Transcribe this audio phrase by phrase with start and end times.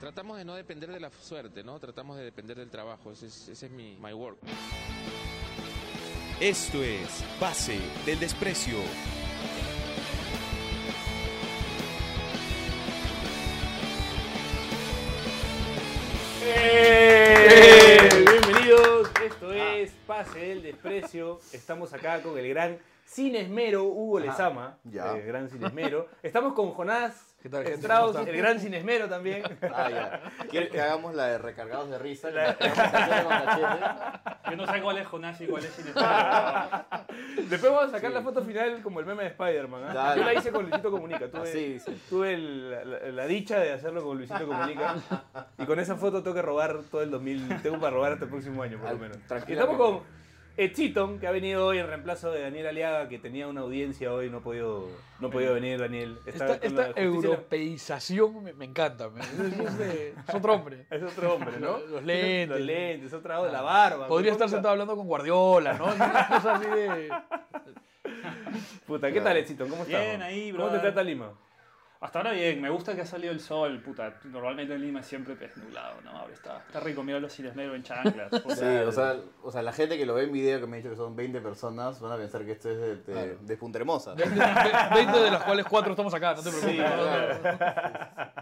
[0.00, 1.78] Tratamos de no depender de la suerte, ¿no?
[1.80, 3.12] Tratamos de depender del trabajo.
[3.12, 4.36] Ese es, ese es mi my work.
[6.38, 8.76] Esto es Pase del Desprecio.
[16.44, 18.24] ¡Eh!
[18.30, 21.40] Bienvenidos, esto es Pase del Desprecio.
[21.54, 24.78] Estamos acá con el gran Sin Esmero, Hugo Lezama.
[24.84, 25.12] ya.
[25.16, 26.08] El gran Sin Esmero.
[26.22, 27.78] Estamos con Jonás ¿Qué tal, gente?
[27.80, 28.34] Strauss, ¿Cómo están?
[28.34, 29.42] el gran Sin Esmero también.
[29.72, 30.22] Ah, ya.
[30.50, 32.30] ¿Quieres que hagamos la de recargados de risa?
[32.30, 35.84] La- la- Yo no sé cuál es Jonás y cuál es Sin
[37.48, 39.82] Después vamos a sacar la foto final como el meme de Spider-Man.
[39.88, 39.94] ¿ah?
[39.94, 40.20] Dale.
[40.20, 41.28] Yo la hice con Luisito Comunica.
[41.30, 41.96] Tuve, Así dice.
[42.08, 44.96] tuve el- la, la- dicha de hacerlo con Luisito Comunica.
[45.58, 47.62] Y con esa foto tengo que robar todo el 2000.
[47.62, 49.16] Tengo para robar hasta el próximo año, por lo menos.
[49.16, 49.72] Y tranquilamente.
[49.72, 50.25] estamos con
[50.56, 54.30] Echiton, que ha venido hoy en reemplazo de Daniel Aliaga, que tenía una audiencia hoy.
[54.30, 54.88] No ha podido,
[55.20, 56.18] no ha podido venir, Daniel.
[56.24, 59.10] Está Esta, europeización me, me encanta.
[59.10, 60.86] me- es, es de- es otro hombre.
[60.90, 61.78] Es otro hombre, ¿no?
[61.78, 62.48] Los- los lentes.
[62.48, 64.06] Los lentes, otra de la barba.
[64.08, 65.88] Podría estar sentado hablando con Guardiola, ¿no?
[65.90, 67.08] Es una cosa así de.
[68.86, 69.68] Puta, ¿qué tal, Echiton?
[69.68, 70.00] ¿Cómo estás?
[70.00, 71.32] Bien, ahí, ¿Cómo te trata Lima?
[71.98, 74.14] Hasta ahora bien, me gusta que ha salido el sol, puta.
[74.24, 76.10] Normalmente en Lima es siempre pues, nublado, ¿no?
[76.10, 78.30] Ahora está, está rico, mira los Sin Esmero en chanclas.
[78.56, 80.78] Sí, o sea, o sea, la gente que lo ve en video, que me ha
[80.78, 83.36] dicho que son 20 personas, van a pensar que esto es de, de, Claro.
[83.40, 84.14] de Punta Hermosa.
[84.14, 84.34] 20,
[84.94, 86.74] 20 de las cuales 4 estamos acá, no te preocupes.
[86.74, 87.40] Sí, no, no, no.
[87.58, 88.32] claro.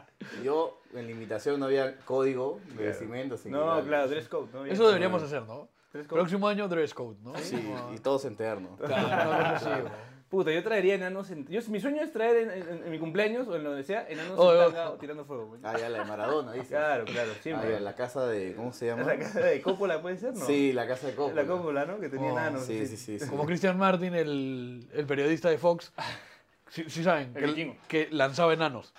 [0.42, 2.88] Yo, en la invitación no había código de Claro.
[2.88, 4.48] vestimenta, así No, claro, dress code.
[4.52, 4.64] ¿no?
[4.66, 5.68] Eso deberíamos hacer, ¿no?
[5.92, 6.20] Dress code.
[6.20, 7.36] Próximo año dress code, ¿no?
[7.36, 8.80] Sí, y todos internos.
[8.80, 10.13] Claro, así, ¿no?
[10.34, 11.30] Puta, yo traería enanos.
[11.30, 11.46] En...
[11.46, 14.32] Yo, mi sueño es traer en, en- en mi cumpleaños o en donde sea enanos
[14.36, 14.64] Oh, en oh.
[14.72, 15.46] tanga tirando fuego.
[15.46, 15.60] güey.
[15.62, 16.66] Ah, ya, la de Maradona, dice.
[16.70, 17.70] Claro, claro, Ah, siempre.
[17.70, 19.04] ya, la casa de, ¿cómo se llama?
[19.04, 20.44] La casa de Coppola puede ser, ¿no?
[20.44, 21.32] Sí, la casa de Coco.
[21.36, 22.00] La Coppola, ¿no?
[22.00, 22.64] Que tenía Oh, enanos.
[22.64, 23.18] Sí, sí, sí.
[23.20, 23.28] sí.
[23.30, 25.92] Como Christian Martin, el, el periodista de Fox.
[26.68, 28.92] Sí, sí saben, El que, que lanzaba enanos.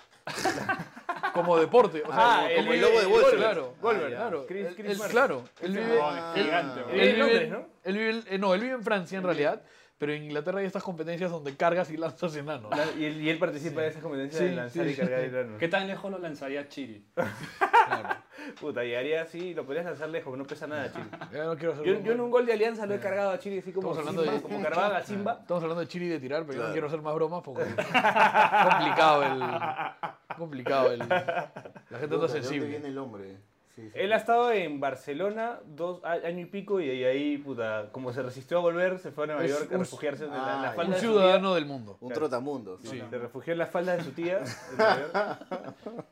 [1.34, 2.02] Como deporte.
[2.02, 3.38] O sea, Ah, como- el como el vive- lobo de Street.
[3.42, 4.46] Claro, Wolver, Ah, claro.
[4.46, 6.96] Chris- Chris él- claro, él vive, Ah, él- gigante, él güey.
[7.00, 7.66] En vive- Londres, ¿no?
[7.84, 9.62] él vive- eh, no, él vive en Francia en realidad,
[9.98, 12.70] pero en Inglaterra hay estas competencias donde cargas y lanzas enanos.
[12.70, 14.90] La- Y él, y él participa de esas competencias de lanzar sí.
[14.92, 15.58] y cargar enanos.
[15.58, 17.04] ¿Qué tan lejos lo lanzaría Chiri?
[17.86, 18.08] Claro.
[18.60, 20.90] Puta, llegaría así, lo podrías lanzar lejos, no pesa nada,
[21.32, 23.60] no quiero hacer Yo, yo en un gol de alianza lo he cargado a Chile
[23.60, 25.38] así como, Estamos hablando Simba, de- como Carvaga, Simba.
[25.40, 27.62] Estamos hablando de Chiri y de tirar, pero yo no quiero hacer más bromas porque
[27.68, 29.42] es complicado el.
[30.36, 30.98] complicado el.
[30.98, 31.08] La
[31.90, 32.68] gente ¿De está dónde sensible.
[32.68, 33.36] viene el hombre?
[33.76, 33.92] Sí, sí.
[33.94, 38.56] Él ha estado en Barcelona dos año y pico y ahí, puta, como se resistió
[38.56, 40.68] a volver, se fue a Nueva Es York a un- refugiarse en la, Ah, la
[40.70, 40.72] ya.
[40.74, 41.98] falda Un de su ciudadano del mundo.
[42.00, 42.76] Un trotamundo.
[42.78, 42.90] tía.
[42.90, 42.98] Sí.
[43.00, 44.38] Sí, se refugió en la falda de su tía.
[44.38, 44.44] en
[44.78, 46.06] Nueva York.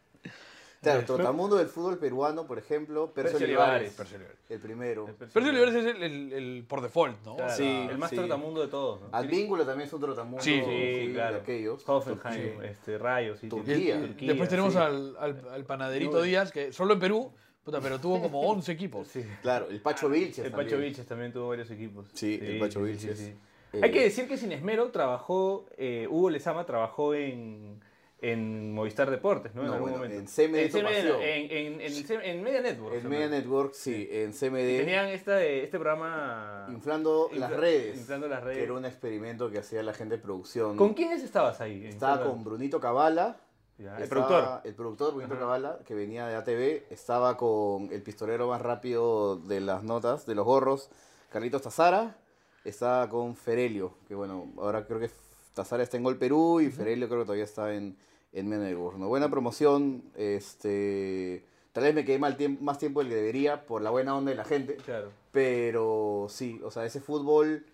[0.83, 3.99] Claro, el trotamundo del fútbol peruano, por ejemplo, Percio Percio Olivares.
[3.99, 4.37] Olivares.
[4.51, 5.07] El primero.
[5.19, 7.37] Percio Olivares es el, el- el por default, ¿no?
[7.37, 8.17] Claro, Sí, el más sí.
[8.17, 9.01] trotamundo de todos.
[9.01, 9.09] ¿no?
[9.13, 10.43] Advínculo también es un trotamundo.
[10.43, 11.39] Sí, Sí, de claro.
[11.39, 11.89] aquellos.
[11.89, 12.67] Hoffenheim, Sí.
[12.67, 13.39] este, Rayos.
[13.39, 13.75] Sí, Turquía.
[13.77, 14.79] tiene- Y Turquía, después tenemos sí.
[14.79, 17.33] al, al, al panaderito Díaz, que solo en Perú,
[17.65, 19.09] puta, pero tuvo como 11 equipos.
[19.09, 19.25] Sí.
[19.43, 20.69] Claro, el Pacho Vilches El también.
[20.69, 22.07] Pacho Vilches también tuvo varios equipos.
[22.13, 23.19] Sí, el Pacho Vilches.
[23.19, 23.35] sí.
[23.73, 27.81] Eh, Hay que decir que sin esmero trabajó, eh, Hugo Lezama trabajó en,
[28.21, 29.63] en Movistar Deportes, ¿no?
[29.63, 30.21] En No, algún bueno, momento.
[30.21, 31.81] en CMD En, CMD, en,
[32.23, 32.95] en, Media Network.
[32.97, 33.29] En Media.
[33.29, 34.79] Network, sí, en CMD.
[34.79, 36.69] Tenían esta, este programa...
[36.71, 37.97] Inflando infla- las redes.
[37.99, 38.59] Inflando las redes.
[38.59, 40.77] Que era un experimento que hacía la gente de producción.
[40.77, 41.85] ¿Con quiénes estabas ahí?
[41.85, 43.39] Estaba con Brunito Cabala.
[43.79, 44.61] Ya, El productor.
[44.65, 45.29] El productor.
[45.39, 46.93] Cabala, que venía de ATV.
[46.93, 50.91] Estaba con el pistolero más rápido de las notas, de los gorros,
[51.31, 52.17] Carlitos Tazara.
[52.65, 55.11] Estaba con Ferelio, que bueno, ahora creo que
[55.55, 57.97] Tazara está en Gol Perú y Ferelio creo que todavía está en,
[58.33, 58.79] en.
[59.09, 61.45] Buena promoción, este...
[61.73, 64.31] Tal vez me quedé mal tiemp- más tiempo del que debería por la buena onda
[64.31, 64.77] de la gente.
[64.77, 65.11] Claro.
[65.33, 67.67] Pero sí, o sea, ese fútbol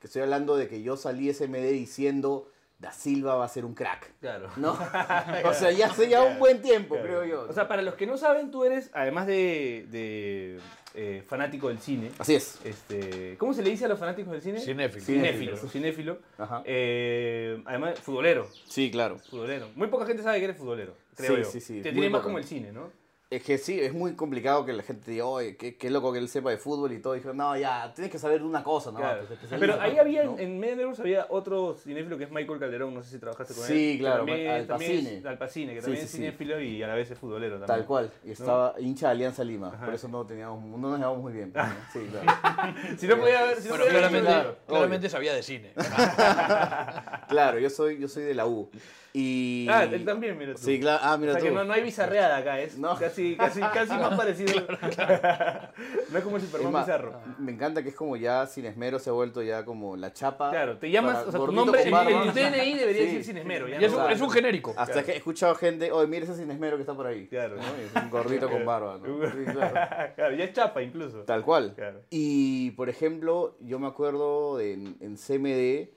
[0.00, 3.64] que estoy hablando de que yo salí ese MD diciendo Da Silva va a ser
[3.64, 4.12] un crack.
[4.20, 4.50] Claro.
[4.56, 4.72] ¿No?
[5.44, 7.08] o sea, ya hace ya un buen tiempo, Claro.
[7.08, 7.46] creo yo.
[7.48, 10.60] O sea, para los que no saben, tú eres, además de, de,
[10.94, 12.58] eh, fanático del cine, Así es.
[12.64, 14.60] este, ¿cómo se le dice a los fanáticos del cine?
[14.60, 15.04] Cinéfilo.
[15.06, 15.56] Cinéfilo.
[15.56, 16.18] Cinéfilo.
[16.36, 16.62] Ajá.
[16.66, 18.46] Eh, además, futbolero.
[18.68, 19.18] Sí, claro.
[19.20, 19.70] Futbolero.
[19.74, 21.50] Muy poca gente sabe que eres futbolero, creo Sí, yo.
[21.50, 22.90] sí, sí, Te tiene más como el cine, ¿no?
[23.36, 26.18] Es que sí, es muy complicado que la gente diga, oye, qué, qué loco que
[26.18, 27.14] él sepa de fútbol y todo.
[27.14, 28.96] Y dijeron, no, ya, tienes que saber de una cosa, ¿no?
[28.98, 29.24] Claro.
[29.28, 30.38] Pues, Pero ahí había, ¿no?
[30.38, 33.68] en Networks había otro cinéfilo que es Michael Calderón, no sé si trabajaste con él.
[33.68, 35.18] Sí, claro, también, Al también Pacine.
[35.18, 36.16] es- Al Pacine, que Sí, también sí, es sí.
[36.16, 37.66] cinéfilo y a la vez es futbolero también.
[37.78, 38.10] Tal cual.
[38.24, 39.70] Y estaba hincha de Alianza Lima.
[39.84, 41.52] Por eso no, teníamos, no nos llevamos muy bien.
[41.54, 41.62] ¿no?
[41.92, 42.74] Sí, claro.
[42.96, 43.60] Si no podía haber...
[43.60, 45.74] Si no podía claramente, claro, claramente sabía de cine.
[47.28, 48.70] Claro, yo soy, yo soy de la U.
[49.18, 49.66] Y...
[49.70, 50.60] Ah, él también, mira tú.
[50.60, 51.00] Sí, claro.
[51.02, 51.46] Ah, O mira sea tú.
[51.46, 52.98] que no, no hay bizarreada acá, es No.
[52.98, 54.52] casi, casi, casi más parecido.
[56.10, 57.20] no es como el Superman más, bizarro.
[57.38, 60.50] me encanta que es como ya sin esmero se ha vuelto ya como la chapa.
[60.50, 63.06] Claro, te llamas, para o sea, tu nombre, en tu DNI debería Sí.
[63.06, 63.68] decir sin esmero.
[63.68, 64.12] Ya es, un, va.
[64.12, 64.74] es un genérico.
[64.76, 67.26] Hasta que he escuchado gente, oye, mira ese sin esmero que está por ahí.
[67.28, 67.56] Claro.
[67.56, 67.62] ¿no?
[67.62, 68.98] Es un gordito con barba.
[68.98, 69.26] ¿no?
[69.30, 70.12] Sí, claro.
[70.14, 71.20] claro, ya es chapa incluso.
[71.22, 71.72] Tal cual.
[71.74, 72.02] Claro.
[72.10, 75.88] Y, por ejemplo, yo me acuerdo en CMD,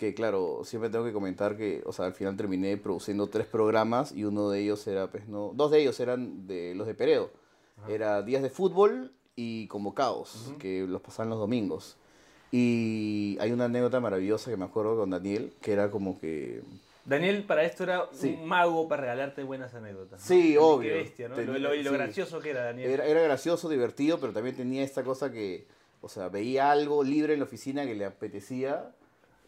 [0.00, 4.12] que claro, siempre tengo que comentar que, o sea, al final terminé produciendo tres programas
[4.12, 7.30] y uno de ellos era, pues no, dos de ellos eran de los de Peredo.
[7.86, 11.98] Era Días de Fútbol y Convocados, que los pasaban los domingos.
[12.50, 16.62] Y hay una anécdota maravillosa que me acuerdo con Daniel, que era como que...
[17.04, 18.38] Daniel para esto era Sí.
[18.40, 20.18] un mago para regalarte buenas anécdotas.
[20.20, 20.26] ¿no?
[20.26, 20.94] Sí, Qué obvio.
[20.94, 21.34] bestia, ¿no?
[21.34, 21.96] Tenía- lo, lo- y lo sí.
[21.96, 22.90] gracioso que era Daniel.
[22.90, 25.66] Era, era gracioso, divertido, pero también tenía esta cosa que,
[26.00, 28.92] o sea, veía algo libre en la oficina que le apetecía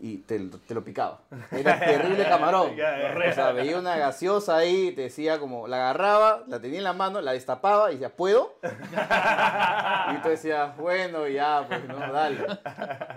[0.05, 1.21] y te, te lo picaba.
[1.53, 2.73] Era terrible camarón.
[3.31, 6.93] O sea, veía una gaseosa ahí, te decía como, la agarraba, la tenía en la
[6.93, 8.55] mano, la destapaba y decía, ¿puedo?
[10.13, 12.39] Y tú decías, bueno, ya, pues no, dale.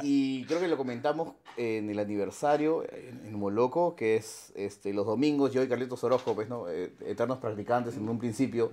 [0.02, 5.06] Y creo que lo comentamos en el aniversario, en, en Moloco, que es este, los
[5.06, 6.70] domingos, yo y Carlitos Orozco, pues, ¿no?
[6.70, 8.72] Eh, eternos practicantes en un principio,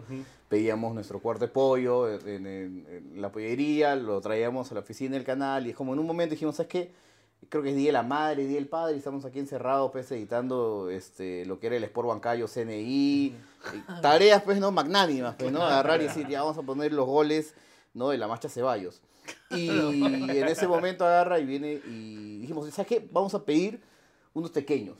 [0.48, 5.14] pedíamos nuestro cuarto de pollo en, en- en la pollería, lo traíamos a la oficina
[5.14, 6.92] del canal y es como en un momento dijimos, ¿sabes qué?
[7.48, 10.10] Creo que es Día de la Madre, Día del Padre, y estamos aquí encerrados, pues,
[10.12, 13.34] editando este, lo que era el Sport Bancayo, CNI,
[14.00, 14.70] tareas, pues, ¿no?
[14.70, 15.62] Magnánimas, pues, ¿no?
[15.62, 17.54] Agarrar y decir, ya vamos a poner los goles,
[17.94, 18.10] ¿no?
[18.10, 19.02] De la marcha Ceballos.
[19.50, 23.08] Y en ese momento agarra y viene y dijimos, ¿sabes qué?
[23.12, 23.82] Vamos a pedir
[24.34, 24.96] unos pequeños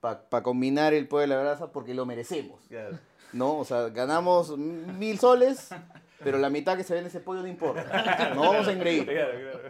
[0.00, 2.60] para combinar el pollo de la brasa porque lo merecemos.
[3.32, 3.58] ¿no?
[3.58, 5.70] O sea, ganamos mil soles,
[6.22, 8.30] pero la mitad que se ve en ese pollo no importa.
[8.34, 9.06] No vamos a engreír.
[9.06, 9.60] Claro, claro.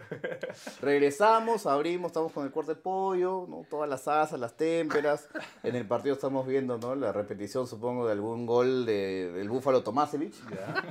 [0.81, 3.64] Regresamos, abrimos, estamos con el corte de pollo, ¿no?
[3.69, 5.28] todas las asas, las témperas.
[5.62, 6.94] En el partido estamos viendo ¿no?
[6.94, 10.34] la repetición, supongo, de algún gol de- del Búfalo Tomasevich.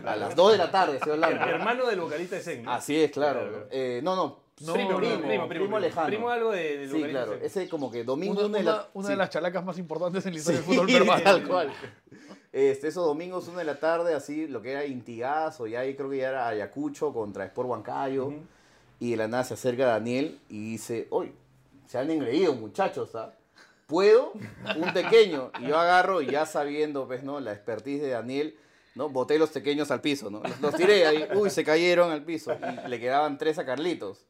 [0.05, 1.43] A las 2 de la tarde, estoy hablando.
[1.45, 2.71] Hermano del vocalista de Zen, ¿no?
[2.71, 3.39] Así es, claro.
[3.39, 3.67] Claro, claro.
[3.71, 6.07] Eh, no, no, primo, primo, primo, primo, primo, lejano.
[6.07, 7.31] Primo algo de, del Sí, claro.
[7.37, 7.45] de.
[7.45, 9.13] Ese como que domingo Una, una de una- la- una sí.
[9.13, 11.23] de las chalacas más importantes en la historia Sí, del fútbol peruano.
[11.23, 11.73] tal cual.
[12.55, 16.09] Este, esos domingos, una de la tarde, así, lo que era Intigazo, y ahí creo
[16.09, 18.31] que ya era Ayacucho contra Sport Huancayo.
[18.97, 21.33] Y de la nada se acerca Daniel y dice, oye,
[21.85, 23.33] se han engreído muchachos, ¿ah?
[23.87, 24.31] ¿Puedo?
[24.77, 25.51] Un pequeño.
[25.59, 27.41] Y yo agarro y ya sabiendo, pues, ¿no?
[27.41, 28.57] La expertise de Daniel,
[28.95, 29.09] ¿no?
[29.09, 30.39] Boté los pequeños al piso, ¿no?
[30.39, 32.57] Los, los tiré ahí, uy, se cayeron al piso.
[32.85, 34.25] Y le quedaban tres a Carlitos.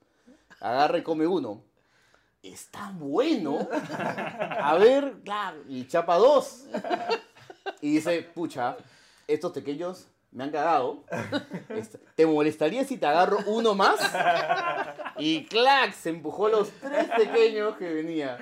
[0.60, 1.62] Agarra y come uno.
[2.42, 3.68] Está bueno.
[3.69, 6.66] A ver, claro, y chapa dos.
[7.81, 8.77] Y dice, pucha,
[9.27, 11.03] estos pequeños me han cagado.
[11.69, 14.00] Este, ¿Te molestaría si te agarro uno más?
[15.17, 18.38] Y clac, se empujó los tres pequeños que venía.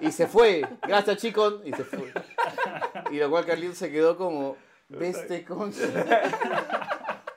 [0.00, 0.66] Y se fue.
[0.86, 1.60] Gracias, chicos.
[1.64, 2.12] Y se fue.
[3.10, 4.56] Y lo cual Carlitos se quedó como,
[4.88, 5.82] veste concha.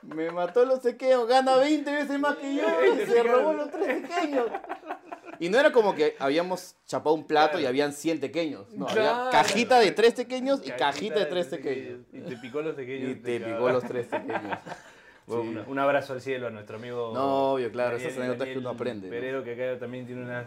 [0.02, 2.64] Me mató los pequeños, gana 20 veces más que yo
[2.94, 4.46] y se robó los tres pequeños.
[5.40, 8.70] Y no era como que habíamos chapado un plato y habían 100 pequeños.
[8.72, 9.30] No, había Claro.
[9.30, 12.00] cajita de tres pequeños y cajita de tres pequeños.
[12.12, 13.10] Y te picó los pequeños.
[13.10, 14.58] Y te picó los tres pequeños.
[15.28, 15.70] Bueno, Sí.
[15.72, 17.10] un abrazo al cielo a nuestro amigo.
[17.12, 19.10] No, obvio, claro, esas anécdotas que uno aprende, ¿no?
[19.10, 20.46] Peredo, que acá también tiene unas,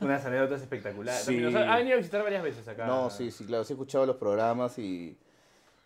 [0.00, 1.20] unas anécdotas espectaculares.
[1.20, 1.26] Sí.
[1.26, 2.86] También, o sea, ha venido a visitar varias veces acá.
[2.86, 5.14] No, sí, sí, claro, sí he escuchado los programas y.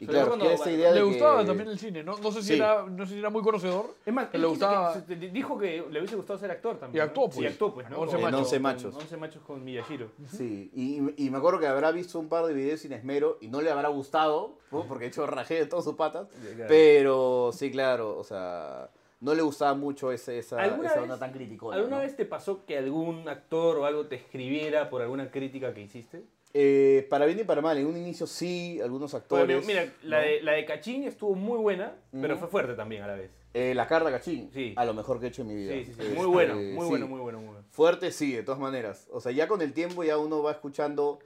[0.00, 2.16] Y claro, cuando- que esa idea de Le que- gustaba también el cine, ¿no?
[2.18, 2.54] No sé si, Sí.
[2.54, 3.86] era, no sé si era muy conocedor.
[4.06, 7.02] Es más, que le que- gustaba- te- dijo que le hubiese gustado ser actor también.
[7.04, 7.30] Y actuó, ¿no?
[7.30, 7.40] pues.
[7.40, 7.98] Y actuó, pues, ¿no?
[7.98, 8.40] Once Con- En machos.
[8.40, 8.94] Once con- machos.
[8.94, 10.08] Once machos con Miyashiro.
[10.28, 13.48] Sí, y, y me acuerdo que habrá visto un par de videos sin esmero y
[13.48, 14.84] no le habrá gustado, ¿no?
[14.84, 16.28] porque de hecho rajé de todas sus patas.
[16.28, 16.64] claro.
[16.68, 21.18] Pero sí, claro, o sea, no le gustaba mucho ese, esa, ¿Alguna esa vez- onda
[21.18, 21.76] tan criticona.
[21.76, 22.02] ¿Alguna ¿no?
[22.02, 26.23] vez te pasó que algún actor o algo te escribiera por alguna crítica que hiciste?
[26.55, 29.47] Eh, para bien y para mal, en un inicio sí, algunos actores.
[29.47, 30.26] Bueno, mira, la, ¿no?
[30.26, 32.40] de, la de Cachín estuvo muy buena, pero Ujú.
[32.40, 33.31] fue fuerte también a la vez.
[33.55, 34.75] Eh, la carta cachín, Sí.
[34.76, 35.73] a lo mejor que he hecho en mi vida.
[35.73, 36.02] Sí, sí, sí.
[36.02, 36.88] Este, Muy bueno, muy sí.
[36.90, 37.64] bueno, muy bueno, muy bueno.
[37.71, 39.09] Fuerte sí, de todas maneras.
[39.11, 41.19] O sea, ya con el tiempo ya uno va escuchando.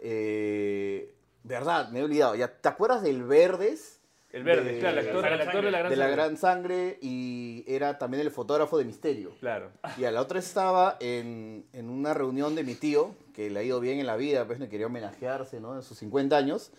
[0.00, 1.14] eh,
[1.44, 2.34] verdad, me he olvidado.
[2.34, 4.00] Ya, ¿Te acuerdas del Verdes?
[4.32, 6.04] El verde, De- claro, el actor, de la el actor de la gran de la
[6.06, 6.16] Sangre.
[6.22, 9.30] gran sangre y era también el fotógrafo de Misterio.
[9.40, 9.70] Claro.
[9.98, 13.62] Y a la otra estaba en, en una reunión de mi tío, que le ha
[13.62, 15.74] ido bien en la vida, pues me quería homenajearse, ¿no?
[15.74, 16.70] En sus 50 años.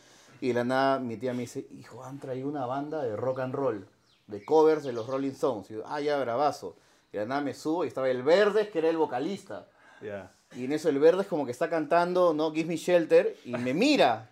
[0.42, 3.40] Y de la nada mi tía me dice, hijo, han traído una banda de rock
[3.40, 3.88] and roll,
[4.28, 5.72] de covers de los Rolling Stones.
[5.72, 6.76] Y yo, ah, ya, bravazo.
[7.12, 9.68] Y de la nada me subo y estaba el Verdes, que era el vocalista.
[10.02, 10.32] Ya.
[10.56, 12.52] Y en eso el Verdes como que está cantando, ¿no?
[12.52, 14.30] Give me shelter, y me mira,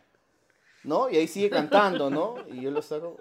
[0.83, 1.09] ¿no?
[1.09, 2.35] Y ahí sigue cantando, ¿no?
[2.47, 3.17] Y yo lo saco,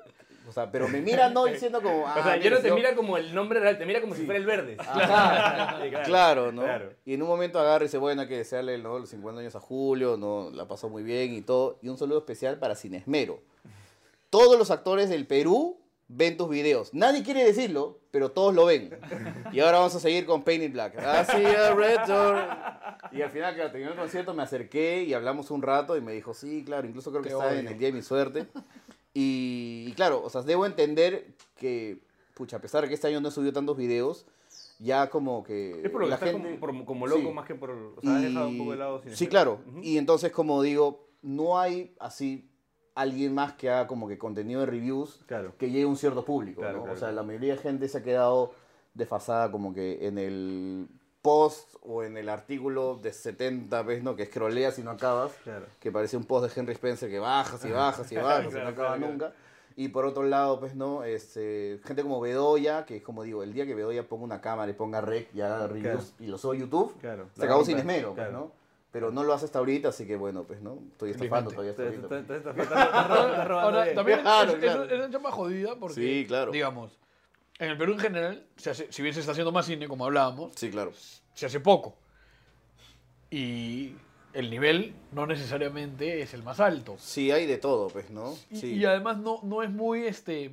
[0.50, 2.04] O sea, pero me mira no diciendo como.
[2.09, 4.16] Ah, o sea, ya no te yo- mira como el nombre real, te mira como
[4.16, 4.76] si fuera el verde.
[4.80, 6.62] Ajá, Sí, claro, ¿no?
[6.62, 6.92] claro.
[7.04, 8.99] Y en un momento agarra y dice, bueno, hay que desearle ¿no?
[8.99, 10.50] los 50 años a Julio, ¿no?
[10.52, 11.78] La pasó muy bien y todo.
[11.83, 13.40] Y un saludo especial para Cinesmero.
[14.28, 15.78] Todos los actores del Perú
[16.09, 16.92] ven tus videos.
[16.92, 18.99] Nadie quiere decirlo, pero todos lo ven.
[19.52, 20.99] Y ahora vamos a seguir con Painted Black.
[20.99, 22.49] Así a Red Door.
[23.12, 26.12] Y al final, claro, terminó el concierto, me acerqué y hablamos un rato y me
[26.12, 27.71] dijo, sí, claro, incluso creo que Qué está en odio.
[27.71, 28.47] el día de mi suerte.
[29.14, 31.99] Y, y claro, o sea, debo entender que,
[32.35, 34.26] pucha, a pesar de que este año no he subido tantos videos,
[34.79, 36.59] ya como que Es por lo que estás gente...
[36.61, 37.33] como, loco Sí.
[37.35, 37.71] más que por...
[37.71, 39.61] O sea, has dejado un poco de lado sin Sí, claro.
[39.83, 42.49] Y entonces, como digo, no hay así
[42.95, 45.55] alguien más que haga como que contenido de reviews Claro.
[45.59, 46.83] que llegue a un cierto público, Claro, ¿no?
[46.85, 48.52] claro, o sea, la mayoría de gente se ha quedado
[48.95, 50.88] desfasada como que en el
[51.23, 54.17] post o en el artículo de 70 veces, ¿no?
[54.17, 55.33] Que scrolleas y no acabas.
[55.45, 55.67] Claro.
[55.79, 58.65] Que parece un post de Henry Spencer que bajas y bajas y bajas y Claro,
[58.65, 59.33] no acaba claro, nunca.
[59.77, 63.53] Y por otro lado, pues no, este, gente como Bedoya, que es como digo, el
[63.53, 66.57] día que Bedoya ponga una cámara y ponga rec y haga reviews y lo sube
[66.57, 67.29] a YouTube, Claro.
[67.35, 68.31] se acabó sin esmero, pues.
[68.33, 68.53] ¿no?
[68.93, 70.79] Pero no lo hace hasta ahorita, así que bueno, pues, ¿no?
[70.93, 73.62] Estoy estafando todavía hasta ahorita.
[73.62, 76.50] Ahora, también es, una chamba jodida porque, Sí, claro.
[76.50, 76.99] digamos,
[77.61, 80.05] en el Perú en general, se hace- si bien se está haciendo más cine, como
[80.07, 80.93] hablábamos, Sí, claro.
[81.35, 81.95] se hace poco.
[83.31, 83.95] Y
[84.33, 86.97] el nivel no necesariamente es el más alto.
[86.99, 88.35] Sí, hay de todo, pues, ¿no?
[88.52, 88.75] Sí.
[88.75, 90.50] y además no, no es muy, este,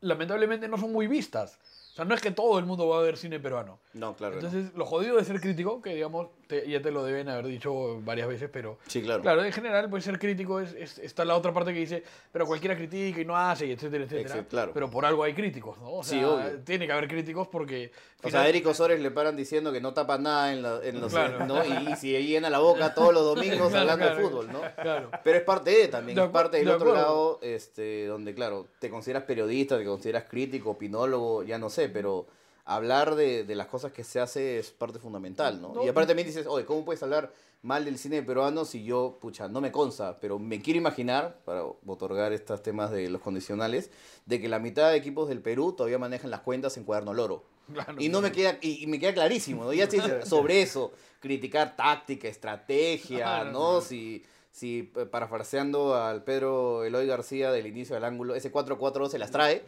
[0.00, 1.58] lamentablemente no son muy vistas.
[1.92, 3.78] O sea, no es que todo el mundo va a ver cine peruano.
[3.92, 4.36] No, claro.
[4.36, 6.28] Entonces, lo jodido de ser crítico, que digamos,
[6.60, 9.22] te- ya te lo deben haber dicho varias veces, pero sí, claro.
[9.22, 12.46] Claro, en general, pues ser crítico es, es- está la otra parte que dice, pero
[12.46, 14.34] cualquiera critica y no hace, y etcétera, etcétera.
[14.36, 14.72] Exe- claro.
[14.74, 15.90] Pero por algo hay críticos, ¿no?
[15.94, 16.58] O Sí, sea, obvio.
[16.64, 17.90] tiene que haber críticos porque...
[18.22, 21.00] O sea, a Eric Osores le paran diciendo que no tapa nada en, la- en
[21.00, 21.10] los...
[21.12, 21.46] Claro.
[21.46, 21.64] ¿no?
[21.64, 24.60] Y, y si llena la boca todos los domingos Claro, hablando de fútbol, ¿no?
[24.80, 25.10] Claro.
[25.24, 28.66] Pero es parte de también, De es parte del de otro lado, este, donde, claro,
[28.78, 32.26] te consideras periodista, te consideras crítico, opinólogo, ya no sé, pero
[32.64, 35.74] hablar de, de las cosas que se hace es parte fundamental, ¿no?
[35.74, 35.84] No.
[35.84, 39.48] Y aparte también dices, oye, ¿cómo puedes hablar mal del cine peruano si yo, pucha,
[39.48, 43.90] no me consta, pero me quiero imaginar, para otorgar estos temas de los condicionales,
[44.26, 47.44] de que la mitad de equipos del Perú todavía manejan las cuentas en cuaderno loro.
[47.72, 47.94] Claro.
[47.98, 49.72] Y no me queda, y, y me queda clarísimo, ¿no?
[49.72, 49.88] Ya
[50.24, 53.80] sobre eso, criticar táctica, estrategia, Claro, ¿no?
[53.80, 59.18] Si, si eh, parafraseando al Pedro Eloy García del inicio del ángulo, ese 4-4 se
[59.18, 59.62] las trae,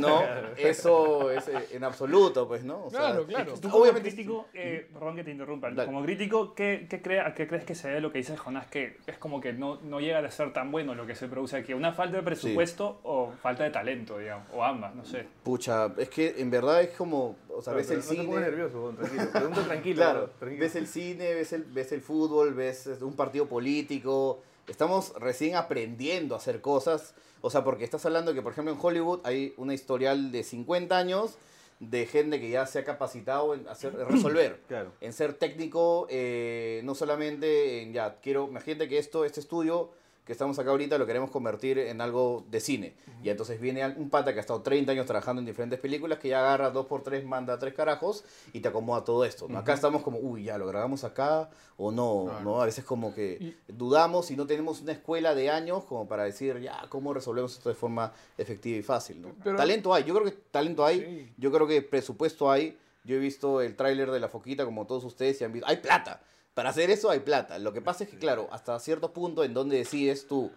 [0.00, 0.20] ¿no?
[0.56, 2.86] Eso es eh, en absoluto, pues, ¿no?
[2.86, 3.54] O sea, Claro, claro.
[3.60, 5.86] Tú como Obviamente, crítico, eh, perdón que te interrumpa, Dale.
[5.86, 8.66] como crítico, ¿qué, qué, crea- qué crees que se debe lo que dice Jonás?
[8.66, 11.56] Que es como que no, no llega a ser tan bueno lo que se produce
[11.56, 11.72] aquí.
[11.72, 14.48] ¿Una falta de presupuesto o falta de talento, digamos?
[14.52, 15.24] O ambas, no sé.
[15.44, 18.40] Pucha, es que en verdad es como, o sea, ves el no te cine...
[18.40, 19.50] nervioso, tranquilo.
[19.66, 19.96] Tranquilo.
[19.96, 20.60] Claro, tranquilo.
[20.60, 24.42] ves el cine, ves el, ves el fútbol, ves un partido político.
[24.68, 27.14] Estamos recién aprendiendo a hacer cosas.
[27.40, 30.96] O sea, porque estás hablando que, por ejemplo, en Hollywood hay una historial de 50
[30.96, 31.38] años
[31.80, 34.60] de gente que ya se ha capacitado en hacer, en resolver.
[34.68, 34.92] Claro.
[35.00, 39.90] En ser técnico, eh, no solamente en ya, quiero, imagínate que esto, este estudio
[40.26, 42.94] que estamos acá ahorita lo queremos convertir en algo de cine.
[43.22, 46.28] Y entonces viene un pata que ha estado 30 años trabajando en diferentes películas, que
[46.28, 49.46] ya agarra dos por tres, manda tres carajos y te acomoda todo esto.
[49.48, 49.56] ¿no?
[49.56, 52.24] Acá estamos como, uy, ya, ¿lo grabamos acá o no?
[52.24, 52.40] Claro.
[52.44, 52.60] ¿no?
[52.60, 56.58] A veces como que dudamos y no tenemos una escuela de años como para decir,
[56.60, 59.22] ya, ¿cómo resolvemos esto de forma efectiva y fácil?
[59.22, 59.28] ¿no?
[59.44, 61.32] Pero- talento hay, yo creo que talento hay, Sí.
[61.38, 62.76] yo creo que presupuesto hay.
[63.04, 65.76] Yo he visto el tráiler de La Foquita como todos ustedes y han visto, hay
[65.76, 66.20] plata.
[66.56, 67.58] Para hacer eso hay plata.
[67.58, 70.50] Lo que pasa es que, claro, hasta cierto punto en donde decides tú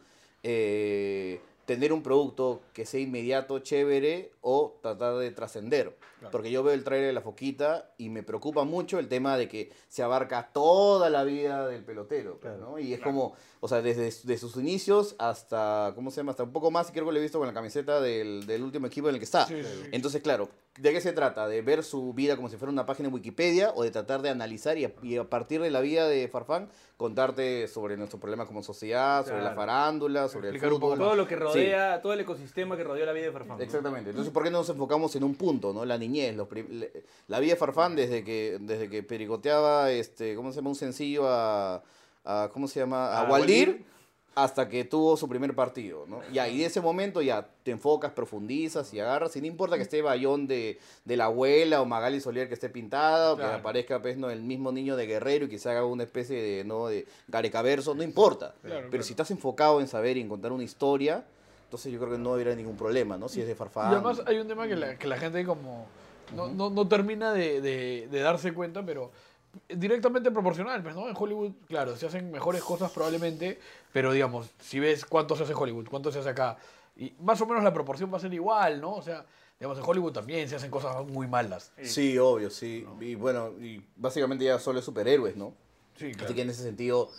[0.43, 5.93] eh, tener un producto que sea inmediato, chévere, o tratar de trascender.
[6.31, 9.47] Porque yo veo el trailer de La Foquita y me preocupa mucho el tema de
[9.47, 12.39] que se abarca toda la vida del pelotero.
[12.39, 12.71] pues, Claro.
[12.71, 12.79] ¿no?
[12.79, 16.31] Y es como, o sea, desde de sus inicios hasta, ¿cómo se llama?
[16.31, 18.87] Hasta un poco más, creo que lo he visto con la camiseta del, del último
[18.87, 19.45] equipo en el que está.
[19.47, 19.89] Sí, sí, sí.
[19.91, 21.47] Entonces, claro, ¿de qué se trata?
[21.47, 24.29] ¿De ver su vida como si fuera una página de Wikipedia o de tratar de
[24.29, 28.47] analizar y a, y a partir de la vida de Farfán contarte sobre nuestros problemas
[28.47, 31.07] como sociedad, sobre la farándula, sobre el Explicar un poco fútbol?
[31.07, 33.61] Todo lo que rodea, todo el ecosistema que rodea la vida de Farfán.
[33.61, 34.09] Exactamente.
[34.09, 35.85] Entonces, ¿por qué no nos enfocamos en un punto, no?
[35.85, 36.47] La niñez, los
[37.27, 40.69] la vida de Farfán desde que desde que pericoteaba este, ¿cómo se llama?
[40.69, 41.83] un sencillo a,
[42.25, 43.07] a- ¿cómo se llama?
[43.07, 43.85] a, A Waldir, Waldir.
[44.35, 46.21] hasta que tuvo su primer partido, ¿no?
[46.31, 50.01] Y de ese momento ya te enfocas, profundizas y agarras, y no importa que esté
[50.01, 54.17] Bayón de, de la abuela o Magali Solier que esté pintada, o que aparezca pues,
[54.17, 54.29] ¿no?
[54.29, 56.87] el mismo niño de Guerrero y que se haga una especie de, ¿no?
[56.87, 57.05] de
[57.95, 58.55] no importa.
[58.61, 59.03] Claro, Pero claro.
[59.03, 61.25] si estás enfocado en saber y en contar una historia,
[61.69, 63.29] entonces yo creo que no habrá ningún problema, ¿no?
[63.29, 63.91] Si es de Farfán.
[63.91, 65.85] Y además hay un tema que la, que la gente como
[66.35, 69.11] no, no, no termina de, de- de darse cuenta, pero
[69.67, 71.07] directamente proporcional, pues, ¿no?
[71.07, 73.59] En Hollywood, claro, se hacen mejores cosas probablemente,
[73.93, 76.57] pero digamos, si ves cuánto se hace en Hollywood, cuánto se hace acá,
[76.97, 78.95] Y más o menos la proporción va a ser igual, ¿no?
[78.95, 79.23] O sea,
[79.59, 81.71] digamos, en Hollywood también se hacen cosas muy malas.
[81.83, 82.83] Sí, obvio, sí.
[82.99, 85.53] Y bueno, y básicamente ya solo es superhéroes, ¿no?
[85.97, 87.09] Sí, Así que en ese sentido,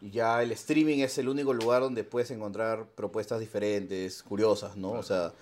[0.00, 4.92] ya el streaming es el único lugar donde puedes encontrar propuestas diferentes, curiosas, ¿no?
[4.92, 5.32] O sea,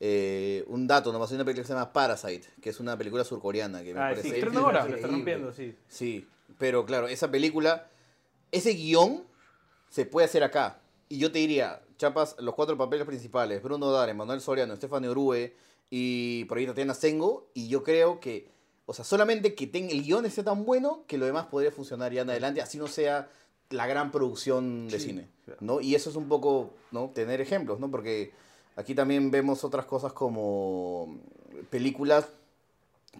[0.00, 3.22] eh, un dato, nomás hay una película que se llama Parasite, que es una película
[3.24, 4.86] surcoreana que me Ah, parece sí, ahora.
[4.88, 5.76] está rompiendo, sí.
[5.88, 6.26] Sí,
[6.58, 7.88] pero claro, esa película,
[8.50, 9.24] ese guion
[9.88, 10.80] se puede hacer acá.
[11.08, 15.54] Y yo te diría, chapas, los cuatro papeles principales, Bruno Dare, Manuel Soriano, Estefano Urue
[15.90, 18.48] y por ahí Tatiana Sengo, y yo creo que,
[18.86, 22.12] o sea, solamente que tenga el guion esté tan bueno que lo demás podría funcionar
[22.12, 23.28] ya en adelante, así no sea
[23.70, 25.28] la gran producción de cine,
[25.60, 25.80] ¿no?
[25.80, 27.10] Y eso es un poco, ¿no?
[27.10, 27.90] Tener ejemplos, ¿no?
[27.90, 28.32] Porque
[28.76, 31.18] aquí también vemos otras cosas como
[31.70, 32.28] películas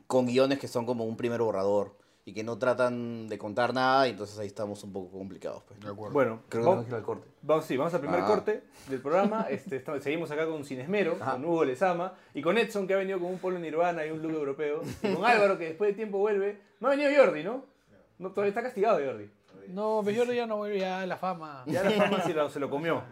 [0.07, 4.07] con guiones que son como un primer borrador y que no tratan de contar nada,
[4.07, 5.63] y entonces ahí estamos un poco complicados.
[5.67, 5.81] Pues.
[5.81, 6.13] De acuerdo.
[6.13, 7.27] Bueno, Creo que vamos, que ir al corte.
[7.43, 8.27] vamos, sí, vamos al primer Ah.
[8.27, 9.47] corte del programa.
[9.51, 11.33] Este, estamos- seguimos acá con Cinesmero, Ajá.
[11.33, 14.21] con Hugo Lezama y con Edson, que ha venido con un polo nirvana y un
[14.23, 14.83] look europeo.
[15.03, 16.61] Y con Álvaro, que después de tiempo vuelve.
[16.81, 17.65] No ha venido Jordi, ¿no?
[18.19, 19.31] no todavía está castigado Jordi.
[19.73, 21.65] No, yo ya no vuelve ya a la fama.
[21.67, 23.03] Ya la fama se lo, se lo comió.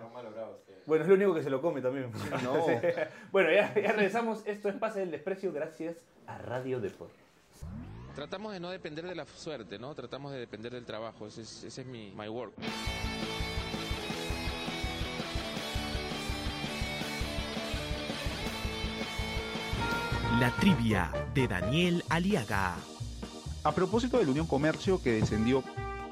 [0.86, 2.10] Bueno, es lo único que se lo come también.
[2.42, 2.66] No.
[3.32, 4.42] bueno, ya, ya regresamos.
[4.46, 5.96] Esto es Pase del Desprecio gracias
[6.26, 7.12] a Radio Deport.
[8.14, 9.94] Tratamos de no depender de la suerte, ¿no?
[9.94, 11.26] Tratamos de depender del trabajo.
[11.26, 12.54] Ese es, ese es mi my work.
[20.40, 22.76] La trivia de Daniel Aliaga.
[23.64, 25.62] A propósito de la Unión Comercio que descendió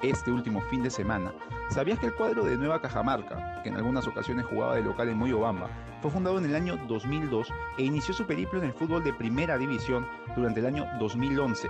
[0.03, 1.33] este último fin de semana,
[1.71, 5.19] ¿sabías que el cuadro de Nueva Cajamarca, que en algunas ocasiones jugaba de local en
[5.19, 5.69] Moyobamba,
[6.03, 7.49] fue fundado en el año 2002
[7.79, 11.69] e inició su periplo en el fútbol de primera división durante el año 2011?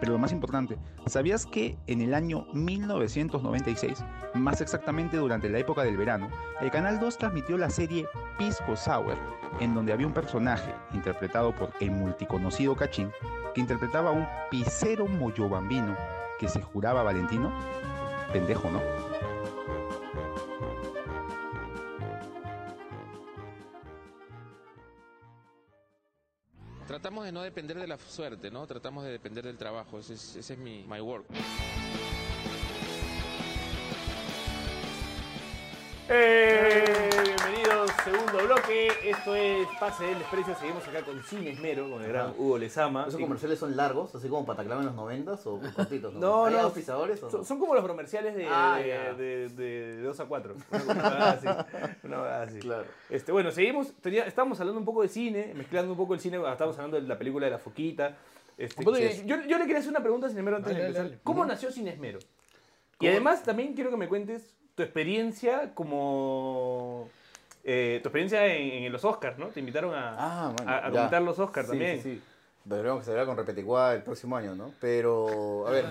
[0.00, 5.82] Pero lo más importante, ¿sabías que en el año 1996, más exactamente durante la época
[5.82, 6.28] del verano,
[6.60, 8.06] el Canal 2 transmitió la serie
[8.38, 9.16] Pisco Sour,
[9.60, 13.10] en donde había un personaje interpretado por el multiconocido Cachín,
[13.54, 15.96] que interpretaba a un pisero moyobambino
[16.38, 17.52] que se juraba Valentino?
[18.32, 18.80] Pendejo, ¿no?
[26.86, 28.66] Tratamos de no depender de la suerte, ¿no?
[28.66, 29.98] Tratamos de depender del trabajo.
[29.98, 31.26] Ese es, ese es mi my work.
[36.08, 37.07] ¡Eh!
[38.10, 38.88] Segundo bloque.
[39.04, 40.54] Esto es Pase del Desprecio.
[40.54, 43.04] Seguimos acá con Cine Esmero, con el gran Hugo Lezama.
[43.06, 46.14] ¿Esos comerciales son largos, así como Pataclava en los noventas o cortitos?
[46.18, 46.60] No, ¿Hay no.
[46.60, 47.46] auspiciadores o Son, no?
[47.46, 49.12] son como los comerciales de, Ah, de, ya.
[49.12, 50.54] de- de- de 2 a 4.
[50.88, 51.46] Una así.
[52.04, 52.58] Una así.
[52.60, 52.86] Claro.
[53.10, 53.92] Este, bueno, seguimos.
[54.00, 56.38] tenía- estábamos hablando un poco de cine, mezclando un poco el cine.
[56.38, 58.16] Estábamos hablando de la película de la foquita.
[58.56, 59.22] Este, sí.
[59.26, 61.10] yo, yo le quería hacer una pregunta a Cinesmero antes Dale, de dale, empezar.
[61.10, 61.22] dale.
[61.24, 62.18] ¿Cómo nació Cinesmero?
[63.00, 67.08] Y además también quiero que me cuentes tu experiencia como...
[67.70, 69.48] eh, tu experiencia en, en los Oscars, ¿no?
[69.48, 70.90] Te invitaron a, Ah, bueno, a, a ya.
[70.90, 72.02] comentar los Oscars Sí, también.
[72.02, 72.22] Sí, sí.
[73.02, 74.72] Se verá con Repeticuá el próximo año, ¿no?
[74.78, 75.86] Pero, a ver,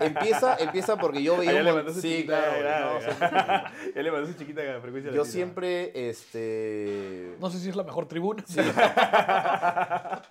[0.00, 2.62] empieza, empieza porque yo veía Ah, ya un mandó su Sí, chiquita, claro.
[2.62, 3.72] ya, no, ya.
[3.80, 3.92] sí.
[3.96, 7.34] Ya le mandó su chiquita frecuencia Yo siempre, este...
[7.40, 8.44] No sé si es la mejor tribuna.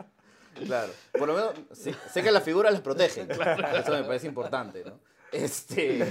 [0.65, 0.91] Claro.
[1.17, 3.29] Por lo menos sí, sé que las figuras las protegen.
[3.31, 4.99] Eso me parece importante, ¿no?
[5.31, 6.05] Este,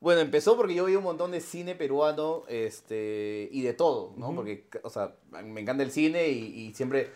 [0.00, 4.34] bueno, empezó porque yo vi un montón de cine peruano este, y de todo, ¿no?
[4.34, 7.10] Porque, o sea, me encanta el cine y, y siempre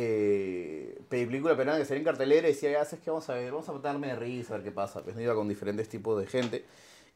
[0.00, 3.50] eh, película peruana que salía en cartelera y decía, ya sabes que vamos a ver,
[3.50, 5.02] vamos a matarme de risa, a ver qué pasa.
[5.02, 6.64] Pues iba con diferentes tipos de gente.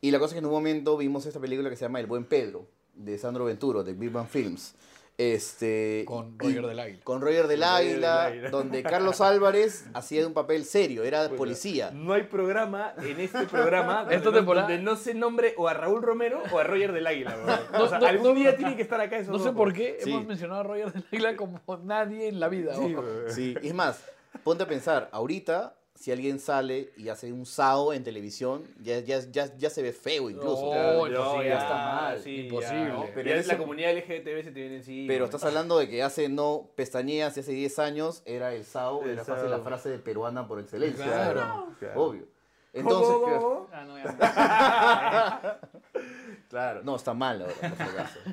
[0.00, 2.06] Y la cosa es que en un momento vimos esta película que se llama El
[2.06, 4.74] Buen Pedro, de Sandro Venturo, de Big Bang Films.
[5.18, 7.04] Este, Con Roger del Águila.
[7.04, 11.90] Con Roger del Roger del Águila, donde Carlos Álvarez hacía un papel serio, era policía.
[11.92, 15.68] No hay programa en este programa donde, Esta no, temporada- donde no se nombre o
[15.68, 17.36] a Raúl Romero o a Roger del Águila.
[17.72, 18.56] No, o sea, no, algún no, día no.
[18.56, 20.10] tiene que estar acá esos No sé dos, por qué Sí.
[20.10, 22.74] hemos mencionado a Roger del Águila como nadie en la vida.
[22.74, 22.96] Sí.
[23.28, 24.02] Sí, es más,
[24.42, 29.20] ponte a pensar, ahorita, si alguien sale y hace un sao en televisión, ya, ya,
[29.30, 30.74] ya, ya se ve feo incluso.
[30.74, 31.06] No,
[31.42, 32.80] Ya, está mal, sí, imposible.
[32.86, 33.06] ya, ¿no?
[33.14, 35.06] Pero ya ese- la comunidad LGTB se te viene encima.
[35.06, 39.04] Pero estás hablando de que hace no pestañeas y hace 10 años era el sao,
[39.04, 41.04] El era la frase de peruana por excelencia.
[41.04, 41.68] Claro.
[41.78, 42.02] Claro.
[42.02, 42.26] Obvio.
[42.72, 43.68] Entonces, ¿Cómo, claro, cómo, cómo?
[43.72, 45.60] Ah, no, ya.
[46.48, 47.54] claro, no, está mal ahora.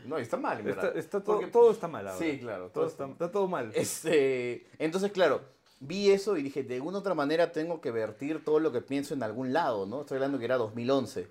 [0.06, 0.98] No, está mal, en Está, verdad.
[0.98, 2.18] está todo, Porque- todo está mal ahora.
[2.20, 3.72] Sí, claro, Todo todo está, está- está todo mal.
[3.76, 5.42] Este, entonces, claro,
[5.80, 9.14] vi eso y dije, de alguna otra manera tengo que vertir todo lo que pienso
[9.14, 10.02] en algún lado, ¿no?
[10.02, 11.28] Estoy hablando que era 2011.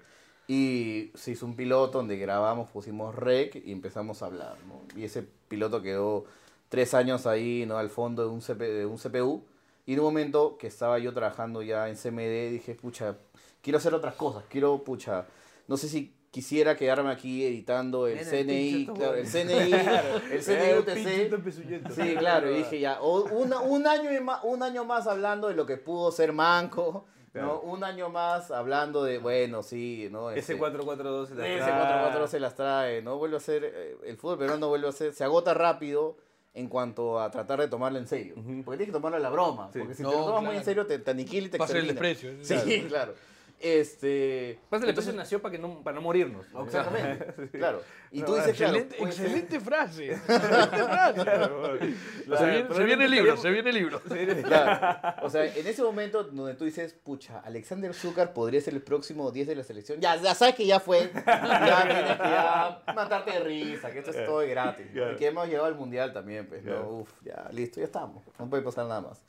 [0.49, 4.81] Y se hizo un piloto donde grabamos, pusimos rec y empezamos a hablar, ¿no?
[4.99, 6.25] Y ese piloto quedó
[6.71, 7.77] tres años ahí, ¿no?
[7.77, 9.45] Al fondo de un, CP de un CPU.
[9.85, 13.17] Y en un momento que estaba yo trabajando ya en CMD, dije, pucha,
[13.63, 15.27] quiero hacer otras cosas, quiero, pucha,
[15.67, 19.27] no sé si quisiera quedarme aquí editando el CNI, pinche claro, el.
[19.27, 19.73] CNI,
[20.33, 21.93] el CNI UTC.
[21.95, 25.55] Sí, claro, y dije ya, una- un, año y ma- un año más hablando de
[25.55, 27.61] lo que pudo ser Manco, Claro.
[27.64, 27.71] ¿no?
[27.73, 30.31] Un año más hablando de, bueno, sí, ¿no?
[30.31, 32.12] Ese Este, 442 se la ese trae.
[32.14, 33.19] 4-4 se las trae, ¿no?
[33.19, 36.17] Vuelve a ser, eh, el fútbol peruano vuelve a ser, se agota rápido
[36.55, 38.35] en cuanto a tratar de tomarlo en serio.
[38.64, 39.79] Porque tienes que tomarlo a la broma, Sí.
[39.79, 41.79] porque si No, te lo tomas muy en serio te, te aniquila y te Pasa
[41.79, 42.31] el desprecio.
[42.43, 43.14] Sí, claro.
[43.61, 44.61] Este...
[44.71, 46.47] Pasa, el entonces- nació para, que no, para no morirnos.
[46.64, 47.83] Exactamente, claro.
[48.12, 50.12] Y No, tú dices, claro, Excelente, ser- excelente frase.
[50.29, 51.94] Excelente frase.
[52.38, 54.01] se, viene, se viene el libro, se viene el libro.
[54.01, 55.27] Claro.
[55.27, 59.31] O sea, en ese momento donde tú dices, pucha, Alexander Zucker podría ser el próximo
[59.33, 63.33] 10 de la selección, ya, ya sabes que ya fue, ya tienes que ya matarte
[63.33, 64.87] de risa, que esto es todo gratis.
[64.87, 64.92] ¿no?
[64.92, 65.12] Claro.
[65.12, 66.71] Y que hemos llegado al mundial también, pues, ¿no?
[66.73, 66.88] Claro.
[66.99, 68.23] Uf, ya, listo, ya estamos.
[68.38, 69.21] No puede pasar nada más.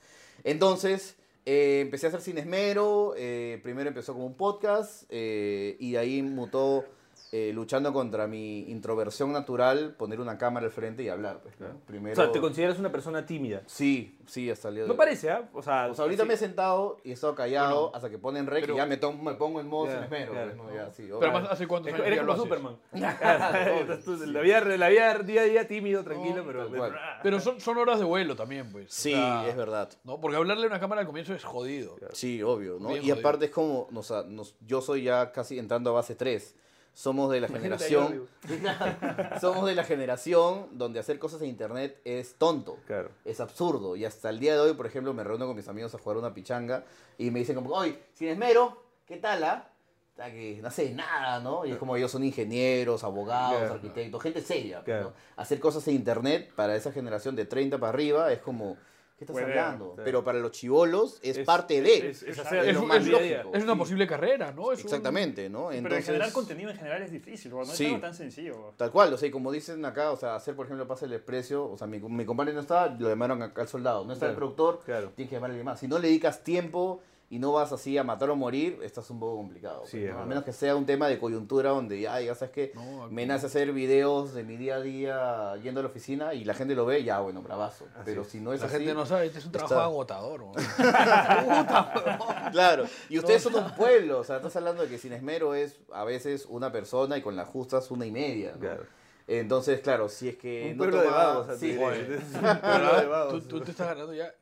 [0.44, 1.16] Entonces,
[1.52, 5.98] eh, empecé a hacer sin esmero, eh, primero empezó como un podcast, eh, y de
[5.98, 6.86] ahí mutó
[7.32, 11.68] eh, luchando contra mi introversión natural, poner una cámara al frente y hablar, pues, ¿no?
[11.68, 11.80] Claro.
[11.86, 12.14] Primero...
[12.14, 13.62] O sea, te consideras una persona tímida.
[13.68, 14.98] Sí, sí, hasta el día de No hoy.
[14.98, 15.48] parece, ¿ah?
[15.54, 16.28] O sea, O sea, ahorita sí.
[16.28, 18.86] me he sentado y he estado callado Bueno, hasta que ponen rec pero- y ya
[18.88, 20.32] me, tomo- me pongo en modo Ya, sin esmero.
[20.32, 20.54] claro.
[20.58, 20.76] pues, ¿no?
[20.76, 21.32] Ya, sí, Pero obvio.
[21.32, 22.44] más, ¿hace cuántos años Eres lo como?
[22.44, 22.76] Superman.
[24.06, 26.66] Tú- La vida, la vida día a día tímido, tranquilo, pero...
[26.68, 26.96] tal cual.
[27.24, 28.86] Pero son, son horas de vuelo también, pues.
[28.88, 29.90] O Sí, sea, es verdad.
[30.04, 30.20] ¿no?
[30.22, 31.96] Porque hablarle a una cámara al comienzo es jodido.
[32.14, 32.90] Sí, obvio, ¿no?
[32.90, 33.20] Bien y jodido.
[33.20, 36.56] aparte es como, o sea, nos- yo soy ya casi entrando a base 3.
[36.94, 38.28] Somos de la Imagínate generación,
[39.42, 42.78] somos de la generación donde hacer cosas en internet es tonto.
[42.88, 43.10] Claro.
[43.24, 43.96] Es absurdo.
[43.96, 46.18] Y hasta el día de hoy, por ejemplo, me reúno con mis amigos a jugar
[46.18, 46.84] una pichanga
[47.18, 49.70] y me dicen como, oye, sin esmero, ¿qué tal, ah?
[50.14, 51.66] O sea, que no sé nada, ¿no?
[51.66, 53.74] Y es como ellos son ingenieros, abogados, Claro.
[53.76, 54.78] arquitectos, gente seria.
[54.84, 55.04] pues, Claro.
[55.12, 55.42] ¿no?
[55.42, 58.76] Hacer cosas en internet para esa generación de 30 para arriba es como,
[59.20, 59.96] ¿qué estás hablando?
[60.04, 62.10] Pero para los chivolos es, Es- parte de.
[62.10, 63.52] Es, hacer lo más lógico.
[63.54, 64.72] una posible carrera, ¿no?
[64.72, 65.68] Es un- Exactamente, ¿no?
[65.68, 67.58] Pero en Entonces, generar contenido en general es difícil, ¿no?
[67.60, 67.84] No Sí.
[67.86, 68.74] es algo tan sencillo.
[68.78, 71.12] Tal cual, o sea, y como dicen acá, o sea, hacer, por ejemplo, pase el
[71.12, 74.28] desprecio, o sea, mi, mi compadre no estaba, lo llamaron acá al soldado, no está
[74.30, 75.12] el productor, claro.
[75.16, 75.80] tienes que llamar a alguien más.
[75.80, 79.20] Si no le dedicas tiempo y no vas así a matar o morir, estás un
[79.20, 79.84] poco complicado.
[79.86, 80.20] Sí, pues, ¿no?
[80.22, 83.26] A menos que sea un tema de coyuntura donde, ya, ya sabes que No, me
[83.28, 83.34] no.
[83.34, 86.74] nace hacer videos de mi día a día yendo a la oficina y la gente
[86.74, 87.86] lo ve, ya, bueno, bravazo.
[88.04, 88.78] Pero si no es La así...
[88.78, 90.40] gente no sabe, este es un trabajo está- agotador.
[90.42, 90.54] ¿no?
[92.52, 95.78] Claro, y ustedes son un pueblo, o sea, estás hablando de que sin esmero es
[95.94, 98.54] a veces una persona y con las justas una y media.
[98.54, 98.60] ¿no?
[98.60, 98.84] Claro.
[99.28, 101.60] Entonces, claro, si es que Un no pueblo de toma- vagos.
[101.60, 104.34] sí, de ah, tú, tú te estás ganando ya.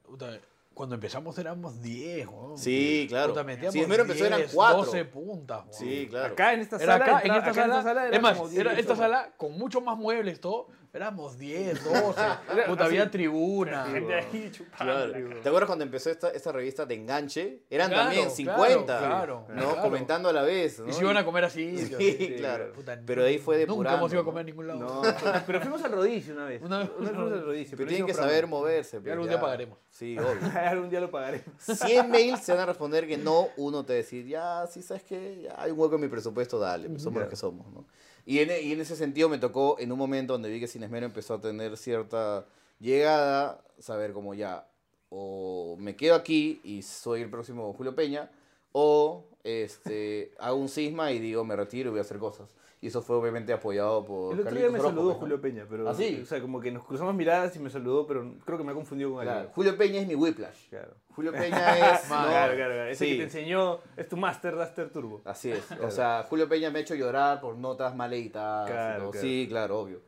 [0.78, 2.58] Cuando empezamos éramos 10, weón.
[2.58, 3.34] Sí, claro.
[3.44, 4.86] Metíamos Si primero empezó eran 10, cuatro.
[4.86, 5.74] 12 puntas, weón.
[5.74, 6.34] Sí, claro.
[6.34, 8.02] Acá en esta Era sala, acá, en esta acá en sala.
[8.04, 10.68] eran es más, como 10 era esta sala con mucho más muebles, todo.
[10.94, 12.22] Éramos 10, 12.
[12.68, 13.86] Puta, había tribuna.
[13.86, 14.94] Gente ahí chupando.
[15.14, 15.40] Claro.
[15.42, 17.64] ¿Te acuerdas cuando empezó esta, esta revista de enganche?
[17.70, 19.54] Eran Claro, también claro, 50, claro, ¿no?
[19.54, 19.82] claro.
[19.82, 20.80] Comentando a la vez.
[20.80, 20.90] ¿no?
[20.90, 21.78] Y se iban a comer así.
[21.78, 22.72] Sí, claro.
[22.74, 23.98] Puta, Pero de ahí fue Nunca depurando.
[24.00, 24.26] hemos ido a ¿no?
[24.26, 24.80] comer a ningún lado.
[24.80, 25.02] No,
[25.46, 26.62] pero fuimos al rodicio una vez.
[26.64, 27.78] Una vez- fuimos al rodicio.
[27.78, 29.00] Pero tienen que hicimos saber moverse.
[29.02, 29.34] pues, algún ya.
[29.34, 29.78] día pagaremos.
[29.90, 30.52] Sí, obvio.
[30.68, 31.46] Algún día lo pagaremos.
[31.60, 34.82] 100 mails se van a responder que no, uno te va a decir, ya, sí,
[34.84, 35.42] ¿sabes qué?
[35.44, 37.86] Ya hay un hueco en mi presupuesto, dale, pues somos los que somos, ¿no?
[38.28, 40.84] Y en, y en ese sentido me tocó, en un momento donde vi que Sin
[40.84, 42.46] Esmero empezó a tener cierta
[42.78, 44.68] llegada, saber como ya,
[45.08, 48.30] o me quedo aquí y soy el próximo Julio Peña,
[48.74, 52.54] o este, hago un cisma y digo, me retiro y voy a hacer cosas.
[52.82, 55.20] Y eso fue obviamente apoyado por El otro día Carlitos me Orozco, saludó ¿no?
[55.20, 55.90] Julio Peña, pero.
[55.90, 56.20] ¿Ah, sí?
[56.22, 58.76] O sea, como que nos cruzamos miradas y me saludó, pero creo que me ha
[58.76, 59.54] confundido con Claro, alguien.
[59.56, 60.68] Julio Peña es mi whiplash.
[60.70, 60.92] Claro.
[61.18, 62.08] Julio Peña es...
[62.12, 62.16] ¿no?
[62.28, 62.90] Claro, claro, claro.
[62.92, 63.12] Ese Sí.
[63.14, 65.22] que te enseñó es tu Master Duster Turbo.
[65.26, 65.66] Así es.
[65.82, 68.70] O sea, Julio Peña me ha hecho llorar por notas mal editadas.
[68.70, 69.10] Claro, ¿no?
[69.12, 69.26] claro.
[69.28, 70.02] Sí, claro, obvio.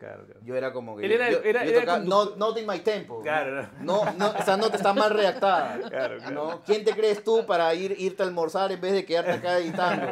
[0.43, 1.05] Yo era como que.
[1.07, 3.21] Él era- yo, era- yo era tocaba, conductor- no, not in my tempo.
[3.23, 4.05] Claro, ¿no?
[4.05, 5.79] No, no, esa nota está mal redactada.
[5.89, 6.31] Claro, claro.
[6.35, 6.61] ¿no?
[6.63, 10.05] ¿Quién te crees tú para ir, irte a almorzar en vez de quedarte acá editando?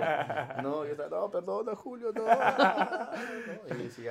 [0.64, 2.24] No, yo estaba, no, perdona, Julio, no.
[2.28, 3.84] ¿no?
[3.84, 4.06] Y sí,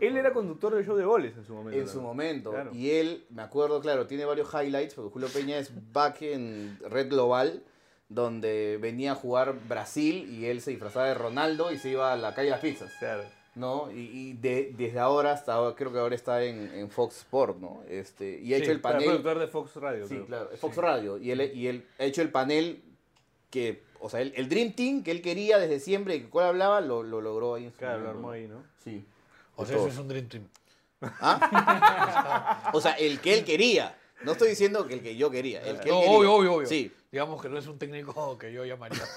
[0.00, 1.80] Él era conductor del show de goles en su momento.
[1.80, 2.54] En su momento.
[2.72, 7.08] Y él, me acuerdo, claro, tiene varios highlights, porque Julio Peña es back en Red
[7.10, 7.62] Global,
[8.08, 12.16] donde venía a jugar Brasil y él se disfrazaba de Ronaldo y se iba a
[12.16, 12.92] la calle de las pizzas.
[12.98, 13.24] Claro.
[13.56, 13.90] ¿no?
[13.90, 17.56] Y, y de- desde ahora hasta ahora, creo que ahora está en, en Fox Sport,
[17.58, 17.82] ¿no?
[17.88, 19.08] Este, y ha Sí, hecho el claro, panel.
[19.08, 20.06] productor de Fox Radio.
[20.06, 20.26] Sí, creo.
[20.26, 21.16] claro, Fox Radio.
[21.18, 22.82] Y él, y él ha hecho el panel
[23.50, 26.48] que, o sea, el, el Dream Team que él quería desde siempre y que cuál
[26.48, 28.32] hablaba, lo, lo logró ahí en su Claro, lo armó ¿no?
[28.32, 28.62] ahí, ¿no?
[28.84, 29.02] Sí.
[29.56, 30.48] O sea, ese es un Dream Team.
[31.00, 32.70] ¿Ah?
[32.74, 33.96] o sea, el que él quería.
[34.24, 35.60] No estoy diciendo que el que yo quería.
[35.62, 36.16] El que él No, quería.
[36.18, 36.66] obvio, obvio, obvio.
[36.66, 36.92] Sí.
[37.12, 39.02] Digamos que no es un técnico que yo llamaría.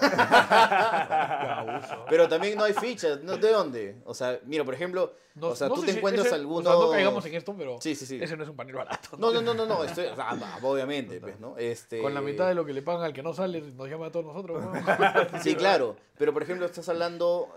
[1.58, 2.04] Abuso.
[2.08, 3.22] Pero también no hay fichas.
[3.22, 3.36] ¿no?
[3.36, 3.96] ¿De dónde?
[4.04, 6.66] O sea, mira, por ejemplo, No- o sea, no tú te si encuentras ese- algunos...
[6.72, 8.18] O sea, no caigamos en esto, pero Sí, sí, sí.
[8.22, 9.16] ese no es un panel barato.
[9.18, 11.56] No, no, no, no, no, estoy, sea, obviamente, pues, ¿no?
[11.58, 12.00] Este...
[12.00, 14.10] Con la mitad de lo que le pagan al que no sale, nos llama a
[14.10, 14.62] todos nosotros.
[14.62, 14.72] ¿no?
[15.42, 15.96] Sí, claro.
[16.18, 17.48] Pero, por ejemplo, estás hablando...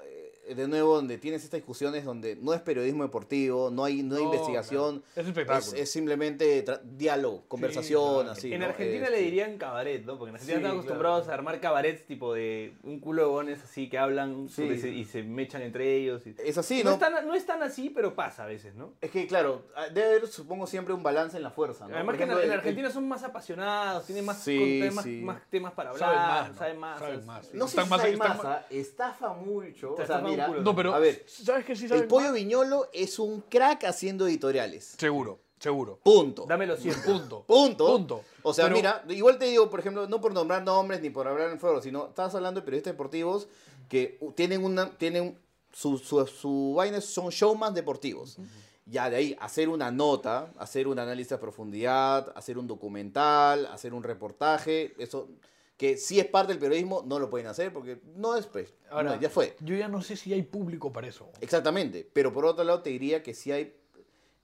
[0.48, 4.24] de nuevo, donde tienes estas discusiones donde no es periodismo deportivo, no hay, no hay
[4.24, 5.00] No, investigación.
[5.00, 5.12] claro.
[5.16, 5.78] Es Es, espectáculo.
[5.78, 8.32] es simplemente tra- diálogo, conversación, claro.
[8.32, 8.54] así.
[8.54, 8.66] en ¿no?
[8.68, 10.18] Argentina Este, le dirían cabaret, ¿no?
[10.18, 13.64] Porque en Argentina Sí, están acostumbrados a armar cabarets tipo de un culo de bones
[13.64, 14.64] así que hablan Sí.
[14.64, 16.28] y se mechan entre ellos.
[16.28, 16.94] y- Es así, no, ¿no?
[16.96, 18.94] es tan, no es tan así, pero pasa a veces, ¿no?
[19.02, 21.88] Es que, claro, debe haber, supongo, siempre un balance en la fuerza.
[21.88, 21.96] ¿no?
[21.96, 25.22] Además que en, el- Argentina son más apasionados, tienen más, Sí, con- temas, sí.
[25.24, 26.58] más temas para hablar, Saben más, ¿no?
[26.58, 27.00] saben más.
[27.00, 27.54] Saben es- más.
[27.54, 29.94] No sé si más- ah, estafa mucho.
[29.94, 30.62] O sea, Un culo.
[30.62, 32.34] No, pero a ver, ¿sabes que sí saben el pollo más?
[32.36, 34.96] viñolo es un crack haciendo editoriales.
[34.98, 36.00] Seguro, seguro.
[36.04, 36.46] Punto.
[36.48, 37.04] Dámelo siempre.
[37.12, 37.44] Punto.
[37.48, 37.86] Punto.
[37.88, 38.24] Punto.
[38.44, 41.28] O sea, Pero- mira, igual te digo, por ejemplo, no por nombrar nombres ni por
[41.28, 43.48] hablar en foro, sino estás hablando de periodistas deportivos
[43.90, 45.38] que tienen una, tienen
[45.72, 48.38] su, su, su vaina son showman deportivos.
[48.86, 53.94] Ya de ahí, hacer una nota, hacer un análisis a profundidad, hacer un documental, hacer
[53.94, 55.30] un reportaje, eso
[55.78, 59.16] que sí es parte del periodismo, no lo pueden hacer porque no es, pues, Ahora,
[59.16, 59.56] no, ya fue.
[59.60, 61.30] Yo ya no sé si hay público para eso.
[61.42, 63.74] Exactamente, pero por otro lado te diría que sí hay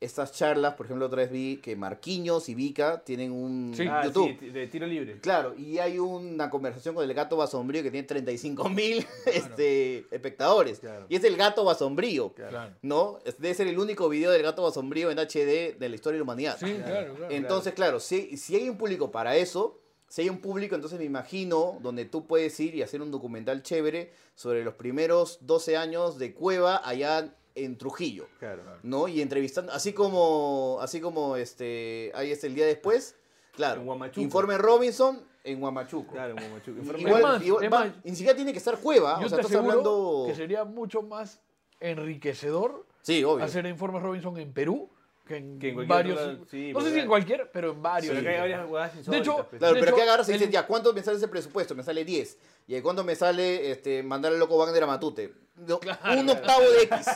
[0.02, 3.86] estas charlas, por ejemplo, otra vez vi que Marquinhos y Vika tienen un Sí.
[3.90, 4.38] Ah, YouTube.
[4.40, 5.20] sí, de tiro libre.
[5.20, 10.80] Claro, y hay una conversación con el gato basombrío que tiene 35 mil este, espectadores.
[10.80, 11.06] Claro.
[11.10, 12.34] Y es el gato basombrío.
[12.34, 12.76] Claro.
[12.82, 13.20] ¿No?
[13.40, 16.24] Debe ser el único video del gato basombrío en HD de la historia de la
[16.24, 16.58] humanidad.
[16.58, 17.34] Sí, claro, claro.
[17.34, 19.79] Entonces, claro, si, si hay un público para eso,
[20.10, 23.64] si hay un público, entonces me imagino donde tú puedes ir y hacer un documental
[23.64, 28.28] chévere sobre los primeros 12 años de Cueva allá en Trujillo.
[28.40, 28.64] Claro.
[28.84, 29.08] ¿no?
[29.08, 33.16] Y entrevistando, así como, así como este, ahí es el día después,
[33.54, 34.22] claro, En Huamachuco.
[34.22, 36.12] informe Robinson en Huamachuco.
[36.14, 36.98] Claro, como Machuca.
[37.00, 39.38] Igual, más, igual- es va- más, ni siquiera tiene que estar Cueva, Yo o sea,
[39.40, 40.26] te estás hablando...
[40.28, 41.42] que sería mucho más
[41.80, 43.44] enriquecedor Sí, obvio.
[43.46, 44.90] hacer informes Robinson en Perú
[45.30, 46.20] que en, Que en varios.
[46.50, 48.16] sí, no sé porque- si en cualquier, pero en varios.
[48.16, 49.60] Pero acá hay varias De hecho, pues.
[49.60, 51.76] Claro, De pero hecho, ¿qué agarras y dices, ya, ¿cuánto me sale ese presupuesto?
[51.76, 52.38] Me sale 10.
[52.68, 55.32] ¿Y de cuánto me sale este, mandar al loco Wagner a Matute?
[55.56, 55.80] No,
[56.20, 57.08] un octavo de X.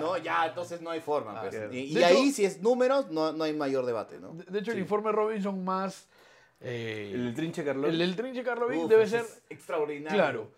[0.00, 0.18] ¿No?
[0.18, 1.40] Ya, entonces no hay forma.
[1.40, 1.54] pues.
[1.54, 1.72] claro.
[1.72, 4.34] Y, ahí, hecho- si es números, no, no hay mayor debate, ¿no?
[4.34, 4.76] De, de hecho, Sí.
[4.76, 6.06] el informe Robinson más.
[6.60, 7.88] eh, El trinche Carlos.
[7.94, 9.24] el Trinche Carlovic Uf, debe ser.
[9.48, 10.16] extraordinario.
[10.18, 10.50] Claro.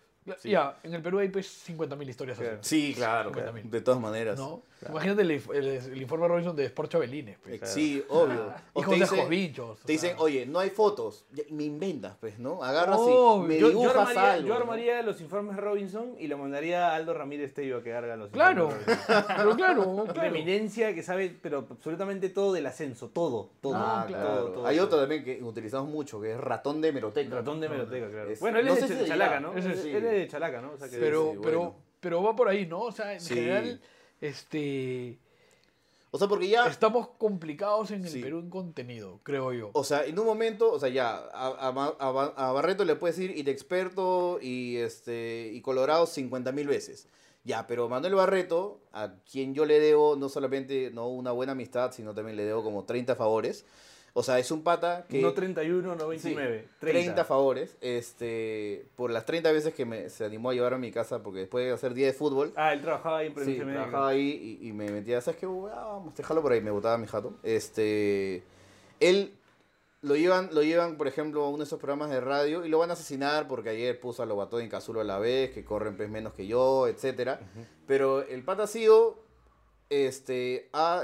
[0.44, 2.48] Ya, en el Perú hay pues 50.000 historias así.
[2.62, 3.31] Sí, claro.
[3.33, 3.70] 50.000.
[3.70, 4.38] De todas maneras.
[4.38, 4.62] ¿No?
[4.88, 7.36] Imagínate el, el- el informe Robinson de Sport Chabelines.
[7.38, 7.60] Pues.
[7.64, 8.52] Sí, obvio.
[8.72, 9.80] O Hijos te de jovinchos.
[9.80, 11.26] Te dicen, oye, no hay fotos.
[11.50, 12.62] Me inventas, pues, ¿no?
[12.64, 13.44] Agarras Obvio.
[13.44, 14.48] y me yo, yo dibujas armaría, algo.
[14.48, 14.60] yo ¿no?
[14.60, 18.30] armaría los informes Robinson y lo mandaría a Aldo Ramírez Tello a que haga los
[18.30, 18.98] Claro, informes
[19.36, 20.28] pero claro, Una claro.
[20.28, 23.74] eminencia que sabe, pero absolutamente todo del ascenso, todo, todo.
[23.76, 24.24] Ah, claro.
[24.24, 24.40] claro.
[24.44, 24.86] todo, todo, Hay todo.
[24.86, 27.34] otro también que utilizamos mucho, que es ratón de meroteca.
[27.36, 28.30] Ratón de meroteca, claro.
[28.30, 29.40] Es- bueno, él no es de Chalaca.
[29.40, 29.54] ¿no?
[29.54, 30.70] Ese Él es de Chalaca, ¿no?
[30.90, 32.80] Pero, pero, va por ahí, ¿no?
[32.80, 33.80] O sea, en general,
[34.20, 35.18] este,
[36.11, 36.66] O sea, porque ya...
[36.66, 38.20] estamos complicados en el Sí.
[38.20, 39.70] Perú en contenido, creo yo.
[39.74, 42.96] O sea, en un momento, o sea, ya, a, a, a Ba- a Barreto le
[42.96, 47.06] puedes ir inexperto y, este, y colorado 50 mil veces.
[47.44, 51.92] Ya, pero Manuel Barreto, a quien yo le debo no solamente no una buena amistad,
[51.92, 53.64] sino también le debo como 30 favores.
[54.12, 55.20] O sea, es un pata que...
[55.22, 56.68] No 31, no 29.
[56.80, 57.00] 30.
[57.14, 60.90] 30 favores, este, por las 30 veces que me, se animó a llevar a mi
[60.90, 64.08] casa, porque después de hacer día de fútbol, Ah, él trabajaba ahí en Sí, trabajaba
[64.08, 65.46] ahí y, y me metía, ¿sabes qué?
[65.46, 67.34] Ah, Vamos, déjalo por ahí, me botaba mi jato.
[67.44, 68.42] Este,
[68.98, 69.32] él
[70.02, 72.78] lo llevan, lo llevan, por ejemplo, a uno de esos programas de radio y lo
[72.78, 75.96] van a asesinar porque ayer puso a Lobato en Cazulo a la vez, que corren
[75.96, 77.38] pues menos que yo, etcétera.
[77.86, 79.22] Pero el pata ha sido,
[79.88, 81.02] este, ha-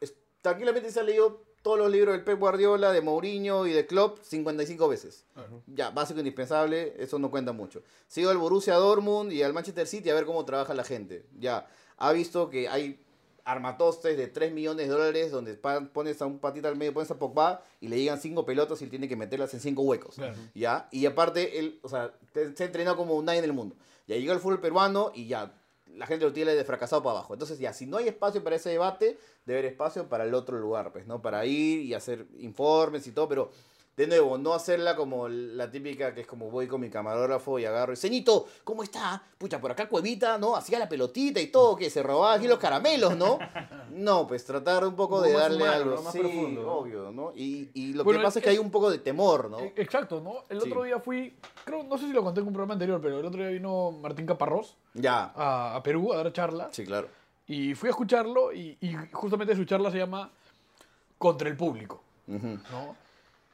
[0.00, 3.86] es- tranquilamente se ha leído todos los libros del Pep Guardiola, de Mourinho y de
[3.86, 5.24] Klopp 55 veces.
[5.66, 7.82] Ya, básico indispensable, eso no cuenta mucho.
[8.08, 11.24] Sigo al Borussia Dortmund y al Manchester City a ver cómo trabaja la gente.
[11.38, 13.00] Ya, ha visto que hay
[13.44, 17.18] armatostes de 3 millones de dólares donde pones a un patita al medio, pones a
[17.18, 20.16] Pogba y le llegan 5 pelotas y él tiene que meterlas en 5 huecos.
[20.54, 23.76] Ya, y aparte, él, o sea, se ha entrenado como nadie en el mundo.
[24.06, 25.54] Ya llega el fútbol peruano y ya,
[25.96, 27.34] la gente lo tiene de fracasado para abajo.
[27.34, 30.58] Entonces, ya, si no hay espacio para ese debate, debe haber espacio para el otro
[30.58, 31.20] lugar, pues, ¿no?
[31.22, 33.50] Para ir y hacer informes y todo, pero
[33.96, 37.66] de nuevo, no hacerla como la típica que es como voy con mi camarógrafo y
[37.66, 39.22] agarro y Ceñito, ¿cómo está?
[39.36, 40.56] Pucha, por acá Cuevita, ¿no?
[40.56, 43.38] Hacía la pelotita y todo, que se robaba aquí los caramelos, ¿no?
[43.92, 46.02] No, pues tratar un poco de darle humano, algo.
[46.02, 46.72] Más sí, profundo, ¿no?
[46.72, 47.32] obvio, ¿no?
[47.36, 49.58] Y, y lo Bueno, que pasa es que hay un poco de temor, ¿no?
[49.60, 50.44] Eh, Exacto, ¿no?
[50.48, 50.68] El Sí.
[50.70, 53.26] otro día fui, creo, no sé si lo conté en un programa anterior, pero el
[53.26, 56.68] otro día vino Martín Caparrós Ya, a, a Perú a dar charla.
[56.72, 57.08] sí, claro.
[57.46, 60.30] Y fui a escucharlo y, y justamente su charla se llama
[61.18, 62.02] Contra el público.
[62.26, 62.96] ¿no?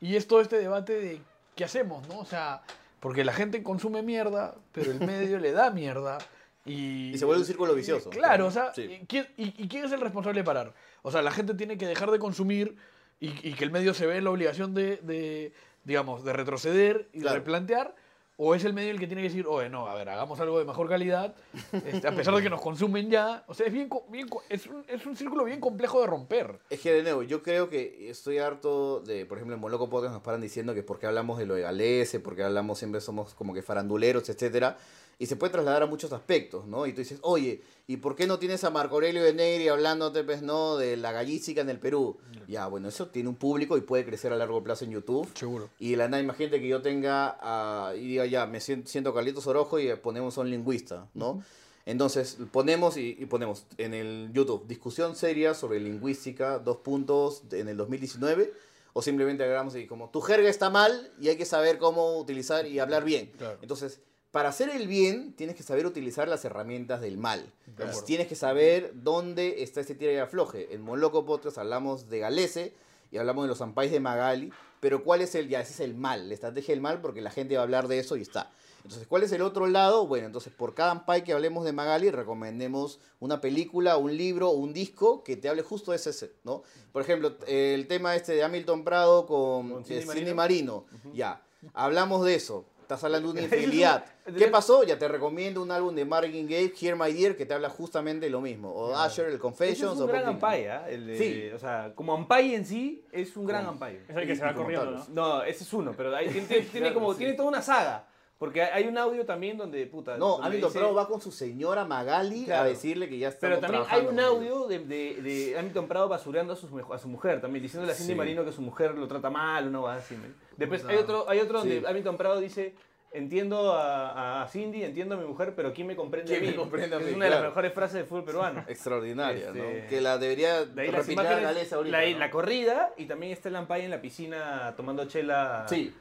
[0.00, 1.20] Y es todo este debate de
[1.56, 2.18] qué hacemos, ¿no?
[2.20, 2.62] O sea,
[3.00, 6.18] porque la gente consume mierda, pero el medio le da mierda.
[6.64, 8.10] Y, Y se vuelve un círculo vicioso.
[8.10, 9.00] Claro, o sea, Sí.
[9.08, 10.74] ¿quién- y, y quién es el responsable de parar?
[11.02, 12.76] O sea, la gente tiene que dejar de consumir
[13.20, 15.52] y, y que el medio se ve en la obligación de, de,
[15.84, 17.34] digamos, de retroceder y Claro.
[17.34, 17.94] de replantear,
[18.40, 20.60] ¿O es el medio el que tiene que decir, oye, no, a ver, hagamos algo
[20.60, 21.34] de mejor calidad,
[21.72, 23.42] este, a pesar de que nos consumen ya?
[23.48, 26.60] O sea, es, bien, bien es, un, es un círculo bien complejo de romper.
[26.70, 30.14] Es que de nuevo, yo creo que estoy harto de, por ejemplo, en Moloco Podcast
[30.14, 33.52] nos paran diciendo que porque hablamos de lo de Galese, porque hablamos siempre somos como
[33.52, 34.76] que faranduleros, etcétera,
[35.18, 36.86] y se puede trasladar a muchos aspectos, ¿no?
[36.86, 40.22] Y tú dices, oye, ¿y por qué no tienes a Marco Aurelio de Negri hablándote,
[40.22, 42.18] pues, no, de la gallística en el Perú?
[42.46, 45.28] Ya, bueno, eso tiene un público y puede crecer a largo plazo en YouTube.
[45.34, 45.70] Seguro.
[45.80, 49.46] Y la nada, imagínate que yo tenga ah, y diga ya, me siento, siento Carlitos
[49.48, 51.42] Orojo y ponemos a un lingüista, ¿no?
[51.84, 57.66] Entonces ponemos y, y ponemos en el YouTube discusión seria sobre lingüística, dos puntos en
[57.66, 58.52] el 2019,
[58.92, 62.66] o simplemente agarramos y como tu jerga está mal y hay que saber cómo utilizar
[62.66, 63.32] y hablar bien.
[63.38, 63.58] Claro.
[63.62, 64.00] Entonces,
[64.30, 67.50] para hacer el bien, tienes que saber utilizar las herramientas del mal.
[67.72, 68.02] acuerdo.
[68.04, 70.74] Tienes que saber dónde está este tira y afloje.
[70.74, 72.74] En Moloco Podcast hablamos de Galese
[73.10, 75.94] y hablamos de los ampais de Magali, pero ¿cuál es el, ya, ese es el
[75.94, 78.50] mal, la estrategia del mal, porque la gente va a hablar de eso y está.
[78.84, 80.06] Entonces, ¿cuál es el otro lado?
[80.06, 84.72] Bueno, entonces por cada ampai que hablemos de Magali, recomendemos una película, un libro, un
[84.72, 86.62] disco que te hable justo de ese, ¿no?
[86.92, 90.34] Por ejemplo, el tema este de Hamilton Prado con, Con eh, Cindy Marino.
[90.34, 91.42] Marino, ya,
[91.74, 92.66] hablamos de eso.
[92.88, 94.02] Estás hablando de una infidelidad.
[94.34, 94.82] ¿Qué pasó?
[94.82, 98.24] Ya te recomiendo un álbum de Marvin Gaye, Hear My Dear, que te habla justamente
[98.24, 98.70] de lo mismo.
[98.72, 99.92] O Asher, el Confessions.
[99.92, 100.88] es o un gran ampay, ¿ah?
[100.88, 101.50] El de- Sí.
[101.54, 104.00] O sea, como ampay en sí, es un gran ampay.
[104.08, 104.90] Es el que Y- se va corriendo.
[104.90, 105.04] ¿no?
[105.10, 107.18] No, ese es uno, pero ahí tiene, tiene- tiene Claro, como, sí.
[107.18, 108.06] tiene toda una saga.
[108.38, 110.16] Porque hay un audio también donde, puta...
[110.16, 113.48] No, Hamilton dice- Prado va con su señora Magali a decirle que ya está.
[113.48, 117.08] Pero también hay un audio de, de, de Hamilton Prado basureando a su, a su
[117.08, 118.16] mujer, también diciéndole a Cindy Sí.
[118.16, 120.14] Marino que su mujer lo trata mal, una cosa así.
[120.14, 120.28] ¿me?
[120.56, 121.84] Después hay otro, hay otro donde Sí.
[121.84, 122.74] Hamilton Prado dice,
[123.10, 126.50] entiendo a, a Cindy, entiendo a mi mujer, pero ¿quién me comprende ¿Quién a mí?
[126.52, 127.12] me comprende a es mí?
[127.14, 128.64] una de las mejores frases del fútbol peruano.
[128.68, 129.88] Extraordinaria, Este, ¿no?
[129.88, 132.00] Que la debería De ahí las replicar imágenes, Galeza ahorita.
[132.00, 132.18] la, ¿no?
[132.18, 135.92] la corrida y también está el Lampay en la piscina tomando chela Sí.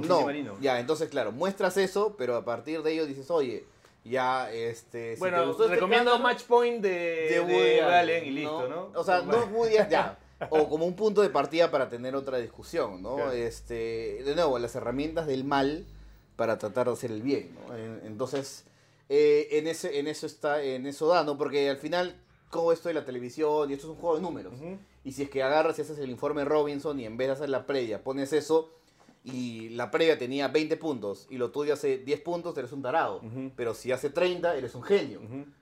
[0.00, 0.56] Con No, Marino.
[0.60, 3.64] ya, entonces, claro, muestras eso, pero a partir de ello dices, oye,
[4.04, 5.10] ya, este.
[5.10, 6.90] si te bueno, gustó este recomiendo escándalo, Match Point de,
[7.30, 8.90] de, Woody Allen y listo, ¿no?
[8.98, 10.18] O sea, no es Woody Allen, ya.
[10.50, 13.14] O como un punto de partida para tener otra discusión, ¿no?
[13.14, 13.30] Claro.
[13.30, 15.86] Este, de nuevo, las herramientas del mal
[16.34, 17.76] para tratar de hacer el bien, ¿no?
[17.76, 18.64] En- Entonces,
[19.08, 21.38] eh, en, ese, en eso está, en eso da, ¿no?
[21.38, 24.54] Porque al final, como esto de la televisión, y esto es un juego de números.
[25.04, 27.48] Y si es que agarras y haces el informe Robinson y en vez de hacer
[27.48, 28.70] la previa pones eso
[29.24, 33.20] y la previa tenía 20 puntos y lo tuyo hace 10 puntos, eres un tarado.
[33.56, 35.20] Pero si hace 30, eres un genio.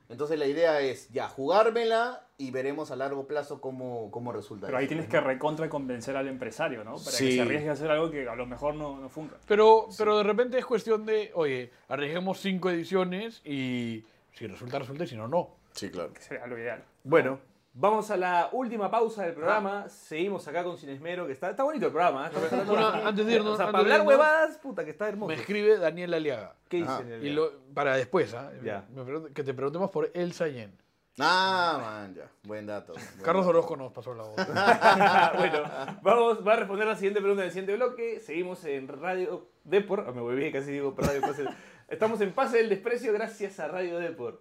[0.09, 4.67] Entonces la idea es ya jugármela y veremos a largo plazo cómo, cómo resulta.
[4.67, 6.97] Pero ahí tienes que recontra convencer al empresario, ¿no?
[6.97, 9.37] Para que se arriesgue a hacer algo que a lo mejor no, no funca.
[9.47, 15.05] Pero, pero de repente es cuestión de, oye, arriesguemos cinco ediciones y si resulta, resulta
[15.05, 15.51] y si no, no.
[15.73, 16.13] Sí, claro.
[16.13, 16.83] Que sería lo ideal.
[17.05, 17.39] Bueno,
[17.73, 19.89] vamos a la última pausa del programa.
[19.89, 22.27] Seguimos acá con Sin Esmero, que está, está bonito el programa.
[22.29, 22.31] ¿eh?
[22.45, 25.29] Está- Una- antes de irnos- o sea, para hablar irnos, huevadas, puta, que está hermoso.
[25.29, 26.55] Me escribe Daniel Aliaga.
[26.69, 28.51] ¿Qué dice el Y lo, para después, ¿ah?
[28.63, 28.85] Ya.
[28.95, 30.77] Me pregunta- que te preguntemos por Elsa Yen.
[31.23, 32.31] Ah, man, ya.
[32.45, 32.95] Buen dato.
[32.95, 33.51] buen Carlos dato.
[33.59, 34.37] Orozco nos pasó la voz.
[35.39, 35.63] bueno,
[36.03, 38.21] vamos, va a responder la siguiente pregunta del siguiente bloque.
[38.21, 40.05] Seguimos en Radio Depor.
[40.09, 41.45] Ah, me volví, casi digo Radio Pase.
[41.89, 44.41] Estamos en Pase del Desprecio gracias a Radio Depor.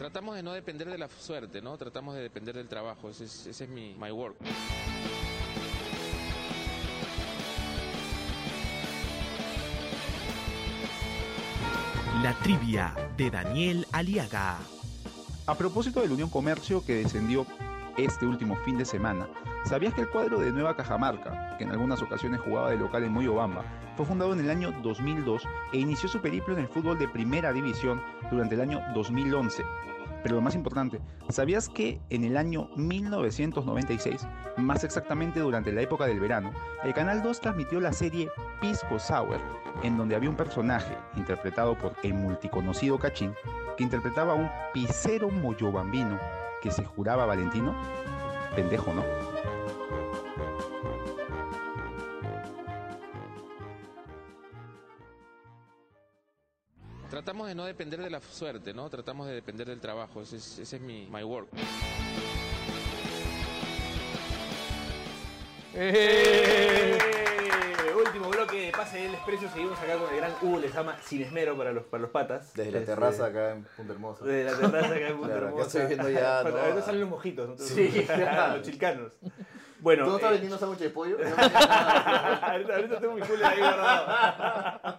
[0.00, 1.76] Tratamos de no depender de la suerte, ¿no?
[1.76, 3.10] Tratamos de depender del trabajo.
[3.10, 4.34] Ese es, ese es mi my work.
[12.22, 14.56] La trivia de Daniel Aliaga.
[15.44, 17.46] A propósito del Unión Comercio que descendió
[18.04, 19.28] este último fin de semana,
[19.64, 23.12] ¿sabías que el cuadro de Nueva Cajamarca, que en algunas ocasiones jugaba de local en
[23.12, 23.64] Moyobamba,
[23.96, 27.52] fue fundado en el año 2002 e inició su periplo en el fútbol de primera
[27.52, 29.62] división durante el año 2011?
[30.22, 34.26] Pero lo más importante, ¿sabías que en el año 1996,
[34.58, 36.52] más exactamente durante la época del verano,
[36.84, 38.28] el Canal 2 transmitió la serie
[38.60, 39.40] Pisco Sour,
[39.82, 43.32] en donde había un personaje interpretado por el multiconocido Cachín,
[43.76, 46.18] que interpretaba a un pisero moyobambino
[46.60, 47.74] que se juraba Valentino?
[48.54, 49.04] Pendejo, ¿no?
[57.10, 58.88] Tratamos de no depender de la suerte, ¿no?
[58.88, 60.22] Tratamos de depender del trabajo.
[60.22, 61.48] Ese es, ese es mi my work.
[65.74, 66.99] ¡Eh!
[68.20, 69.48] Último bloque de Pase del Desprecio.
[69.48, 72.52] Seguimos acá con el gran Hugo Lezama sin esmero para los, para los patas.
[72.54, 74.24] Desde la Este, terraza acá en Punta Hermosa.
[74.26, 75.66] Desde la terraza acá en Punta Claro, Hermosa.
[75.66, 76.62] estoy viendo ya, Bueno, ¿no?
[76.62, 77.48] Ahorita salen los mojitos.
[77.48, 77.56] ¿no?
[77.56, 78.56] Sí, claro.
[78.58, 79.12] los chilcanos.
[79.78, 81.16] Bueno, ¿Tú no estás eh, vendiendo sándwich de pollo?
[81.38, 84.98] ahorita, ahorita tengo mi cooler ahí guardado.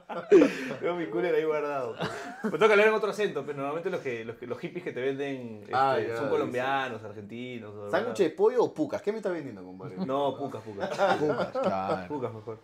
[0.79, 1.95] tengo mi cooler ahí guardado.
[2.43, 4.91] Me toca hablar en otro acento, pero normalmente los, que, los, que- los hippies que
[4.93, 6.29] te venden este, Ah, ya, son sí.
[6.31, 7.75] colombianos, argentinos.
[7.75, 9.03] o- ¿Sándwich de pollo o pucas?
[9.03, 9.97] ¿Qué me estás vendiendo, compadre?
[10.03, 10.89] No, pucas, pucas.
[10.89, 12.07] Claro.
[12.07, 12.57] Pucas mejor.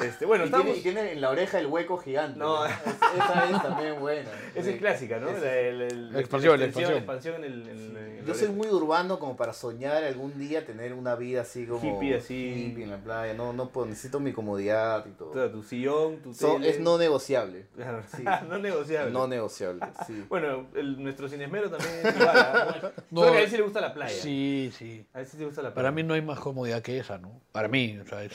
[0.00, 0.78] Este, bueno, y, tiene, estamos...
[0.78, 2.38] y tiene en la oreja el hueco gigante.
[2.38, 2.66] No.
[2.66, 2.72] Es-
[3.16, 4.28] esa es también buena.
[4.54, 5.28] Esa es clásica, ¿no?
[5.30, 7.36] Esa La, el- el- La expansión, la expansión.
[7.36, 7.62] en el...
[7.62, 11.14] en el- en la Yo soy muy urbano como para soñar algún día tener una
[11.14, 12.34] vida así como Hippie, así.
[12.70, 13.34] hippie en la playa.
[13.34, 15.30] No, no puedo, necesito mi comodidad y todo.
[15.30, 16.70] O sea, tu sillón, tu So- tele.
[16.70, 17.66] es no negociable.
[17.76, 18.02] Claro.
[18.16, 18.24] Sí.
[18.48, 19.10] no negociable.
[19.12, 20.24] No negociable, sí.
[20.28, 22.30] Bueno, el, nuestro cinesmero también es igual.
[22.36, 22.92] ¿ah?
[23.10, 24.20] No, Solo que a él sí le gusta la playa.
[24.22, 25.06] Sí, sí.
[25.12, 25.74] A él sí le gusta la playa.
[25.74, 27.40] Para mí no hay más comodidad que esa, ¿no?
[27.52, 28.32] Para mí, o sea, es,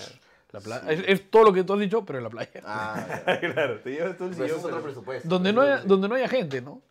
[0.51, 0.91] la playa.
[0.91, 2.49] Es, es todo lo que tú has dicho, pero en la playa.
[2.65, 3.05] Ah,
[3.39, 4.49] claro, te llevas todo el sillón.
[4.49, 5.27] es otro pero- presupuesto.
[5.29, 6.81] Donde no, haya, donde no haya gente, ¿no?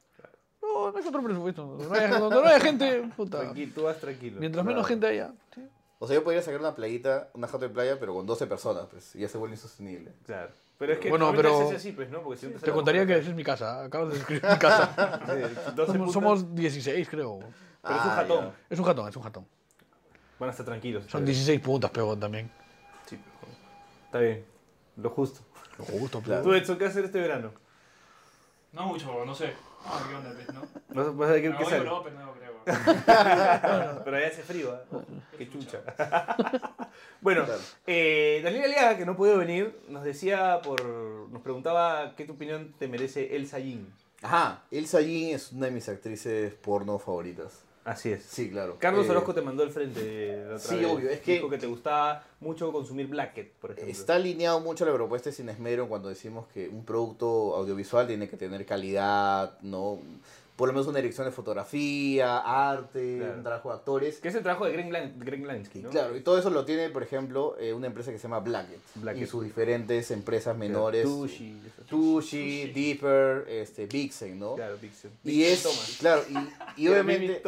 [0.63, 1.63] No, no es otro presupuesto.
[1.67, 3.41] Donde no haya, donde no haya gente, puta.
[3.41, 4.37] Tranquilo, tú vas tranquilo.
[4.39, 4.89] Mientras menos Claro.
[4.89, 5.33] gente haya.
[5.55, 5.63] sí.
[6.01, 8.85] O sea, yo podría sacar una playita, una jato de playa, pero con 12 personas,
[8.89, 10.13] pues, y ya se vuelve insostenible.
[10.25, 10.53] Claro.
[10.79, 12.23] Pero es que Bueno, pero- así, pues, ¿no?
[12.23, 13.83] Porque si no Te contaría que esa es mi casa.
[13.83, 14.95] Acabas de describir mi casa.
[15.27, 17.41] Sí, 12 Somos, somos 16, creo.
[17.83, 18.45] Pero es un Ah, jatón.
[18.45, 18.55] ya.
[18.71, 19.47] Es un jatón, es un jatón.
[20.39, 21.03] Van a estar tranquilos.
[21.09, 21.37] Son ustedes.
[21.39, 22.49] 16 puntas, pero también.
[24.09, 24.43] Está bien.
[24.97, 25.41] Lo justo.
[25.79, 26.43] Lo justo, Claro.
[26.43, 27.53] ¿Tú, Edson, qué hacer este verano?
[28.73, 29.53] No mucho, no sé.
[29.85, 30.63] Ah, ¿qué onda, pues, no?
[30.95, 31.85] No sé pues, qué, Me qué voy a sale.
[31.85, 32.49] Europa, no creo.
[34.05, 34.81] Pero allá hace frío, ¿eh?
[35.37, 35.81] Qué chucha.
[37.21, 37.45] bueno,
[37.87, 40.83] eh, Daniel Aliaga, que no pudo venir, nos decía por.
[40.85, 43.93] nos preguntaba qué tu opinión te merece Elsa Yin.
[44.23, 47.63] Ajá, Elsa Yin es una de mis actrices porno favoritas.
[47.89, 48.23] Así es.
[48.23, 48.77] Sí, claro.
[48.79, 50.87] Carlos Eh, Orozco te mandó al frente la otra sí, vez.
[50.87, 53.91] obvio, es que- Dijo que te gustaba mucho consumir Blackett, por ejemplo.
[53.91, 58.07] Está alineado mucho a la propuesta de Sin Esmero cuando decimos que un producto audiovisual
[58.07, 59.99] tiene que tener calidad, ¿no?
[60.59, 63.35] Por lo menos una dirección de fotografía, arte, Claro.
[63.37, 64.19] un trabajo de actores.
[64.19, 65.91] Que es el trabajo de Greg, Lan- Greg Lansky, ¿no?
[65.91, 68.81] Claro, y todo eso lo tiene, por ejemplo, eh, una empresa que se llama Blackett.
[68.97, 69.23] Blackett.
[69.23, 71.05] Y sus diferentes empresas menores.
[71.05, 71.61] Tushi.
[71.65, 74.57] esas- Tushi, Deeper, este, Vixen, ¿no?
[74.57, 75.13] Claro, Vixen.
[75.23, 75.97] Y es, Thomas.
[76.01, 76.23] claro,
[76.77, 77.41] y, y obviamente,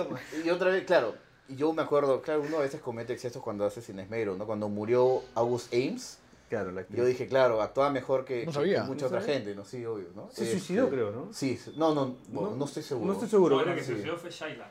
[0.45, 1.15] y otra vez, claro,
[1.49, 4.47] yo me acuerdo, claro, uno a veces comete excesos cuando hace sin esmero, ¿no?
[4.47, 6.19] Cuando murió August Ames,
[6.51, 6.99] Claro, la actriz.
[6.99, 8.83] yo dije, claro, actuaba mejor que, No sabía.
[8.83, 9.35] que mucha ¿No otra sabía?
[9.37, 9.65] gente, ¿no?
[9.65, 10.29] Sí, obvio, ¿no?
[10.33, 11.33] Se Este, suicidó, creo, ¿no?
[11.33, 13.07] Sí, no, no, bueno, No, no, estoy seguro.
[13.07, 13.57] No estoy seguro.
[13.61, 14.69] No, la que se suicidó fue Shaila.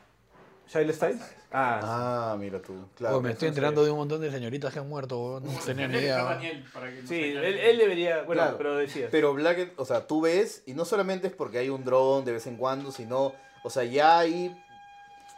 [0.68, 1.22] ¿Shaila Stiles?
[1.52, 3.18] Ah, Ah, mira tú, claro.
[3.18, 5.40] Oh, me estoy enterando de un montón de señoritas que han muerto.
[5.44, 6.24] No tenía ni Tiene que estar idea.
[6.36, 8.24] Daniel para que sí, él, él debería.
[8.24, 8.58] Bueno, Claro.
[8.58, 9.08] pero decías.
[9.10, 12.34] Pero Black, o sea, tú ves, y no solamente es porque hay un dron de
[12.34, 14.56] vez en cuando, sino, o sea, ya hay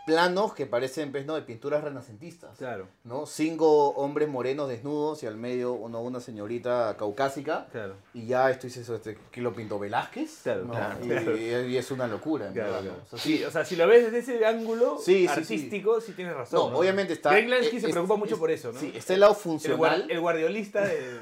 [0.06, 1.36] planos que parecen, pues, ¿no?
[1.36, 2.58] De pinturas renacentistas.
[2.58, 3.26] Claro, ¿no?
[3.26, 7.68] Cinco hombres morenos desnudos y al medio uno, una señorita caucásica.
[7.72, 7.96] claro.
[8.14, 10.40] Y ya esto dice eso, este, que lo pintó Velázquez.
[10.44, 10.72] Claro, ¿no?
[10.74, 11.68] claro, y, claro.
[11.68, 12.48] y es una locura.
[12.48, 12.98] en Claro, verdad, claro.
[12.98, 13.04] ¿no?
[13.04, 16.36] O sea, Sí, o sea, si lo ves desde ese ángulo Sí, artístico, sí, tienes
[16.36, 16.72] razón.
[16.72, 18.80] No, obviamente está- Greg Lansky se es- preocupa es- mucho por eso, ¿no?
[18.80, 20.08] Sí, está el lado funcional.
[20.10, 21.20] el guardiolista de, de-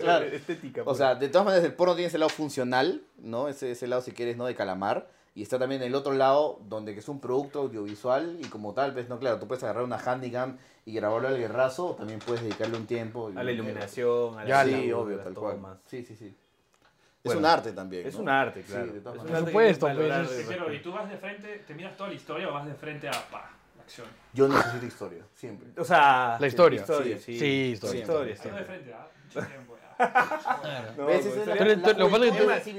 [0.00, 0.26] Claro.
[0.26, 0.82] de estética.
[0.82, 0.98] O pues.
[0.98, 3.48] sea, de todas maneras el porno tiene ese lado funcional, ¿no?
[3.48, 4.44] Ese, ese lado, si quieres, ¿no?
[4.46, 5.08] De calamar.
[5.36, 8.92] Y está también el otro lado, donde que es un producto audiovisual y como tal,
[8.92, 10.56] pues, no, claro, tú puedes agarrar una handicam
[10.86, 13.32] y grabarlo al guerrazo, o también puedes dedicarle un tiempo.
[13.34, 15.54] a la iluminación, a la Ya, Sí, luz, obvio, tal cual.
[15.56, 15.78] tomas.
[15.86, 16.26] Sí, sí, sí.
[16.26, 16.34] Es
[17.24, 18.06] Bueno, un arte también.
[18.06, 18.20] Es ¿no?
[18.20, 18.92] un arte, Sí, claro.
[18.92, 19.42] de todas Es un maneras.
[19.42, 22.08] arte Por supuesto, valorar pues, Te quiero, ¿y tú vas de frente, te miras toda
[22.10, 24.06] la historia o vas de frente a pa, la acción?
[24.34, 25.68] Yo necesito historia, siempre.
[25.80, 26.80] O sea, La historia.
[26.80, 27.22] historia, Sí.
[27.32, 27.38] sí.
[27.40, 28.00] Sí, historia.
[28.00, 29.08] historia, de frente, ¿ah?
[29.24, 29.73] Mucho tiempo.
[29.96, 32.36] Pues, Tú eres, tú- lo que tú,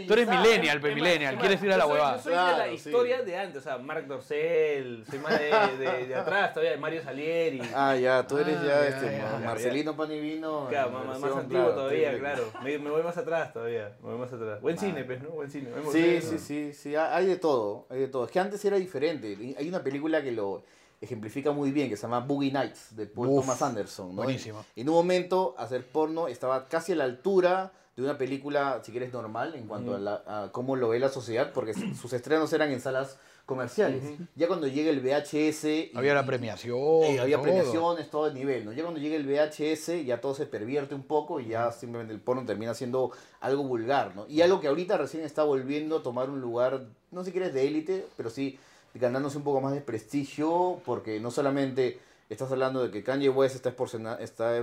[0.08, 1.34] tú millennial, pe, Es más, millennial.
[1.36, 2.18] es Quieres ir a la huevada.
[2.18, 2.76] Yo soy de la Claro, sí.
[2.76, 5.46] historia de antes, o sea, Marc Dorcel, soy más de,
[5.78, 7.62] de, de atrás todavía, de Mario Salieri.
[7.74, 9.46] Ah, ya, tú eres Ah, ya, ya, este, ya, Ma- ya.
[9.46, 10.68] Marcelino Panivino.
[10.70, 12.52] Claro, más, antiguo todavía, claro.
[12.64, 14.62] Me, me voy más atrás todavía, me voy más atrás.
[14.62, 15.30] Buen cine, pues, ¿no?
[15.30, 15.70] Buen cine.
[15.92, 18.26] Sí, sí, sí, sí, ha- hay de todo, hay de todo.
[18.26, 19.38] Es que antes era diferente.
[19.58, 20.64] Hay una película que lo
[21.06, 24.10] ejemplifica muy bien, que se llama Boogie Nights, de Paul Uf, Thomas Anderson.
[24.16, 24.24] ¿no?
[24.24, 24.60] buenísima.
[24.76, 28.92] En, en un momento, hacer porno estaba casi a la altura de una película, si
[28.92, 32.52] quieres, normal, en cuanto a, la- a cómo lo ve la sociedad, porque sus estrenos
[32.52, 34.02] eran en salas comerciales.
[34.36, 35.64] Ya cuando llega el VHS...
[35.66, 36.78] y- Había la y- premiación.
[37.04, 37.44] eh, había todo.
[37.44, 38.74] premiaciones, todo el nivel, ¿no?
[38.74, 42.20] Ya cuando llega el VHS ya todo se pervierte un poco y ya simplemente el
[42.20, 44.26] porno termina siendo algo vulgar, ¿no?
[44.28, 47.54] Y algo que ahorita recién está volviendo a tomar un lugar, no sé si quieres
[47.54, 48.58] de élite, pero sí
[48.96, 53.56] ganándose un poco más de prestigio porque no solamente estás hablando de que Kanye West
[53.56, 53.76] está,
[54.20, 54.58] está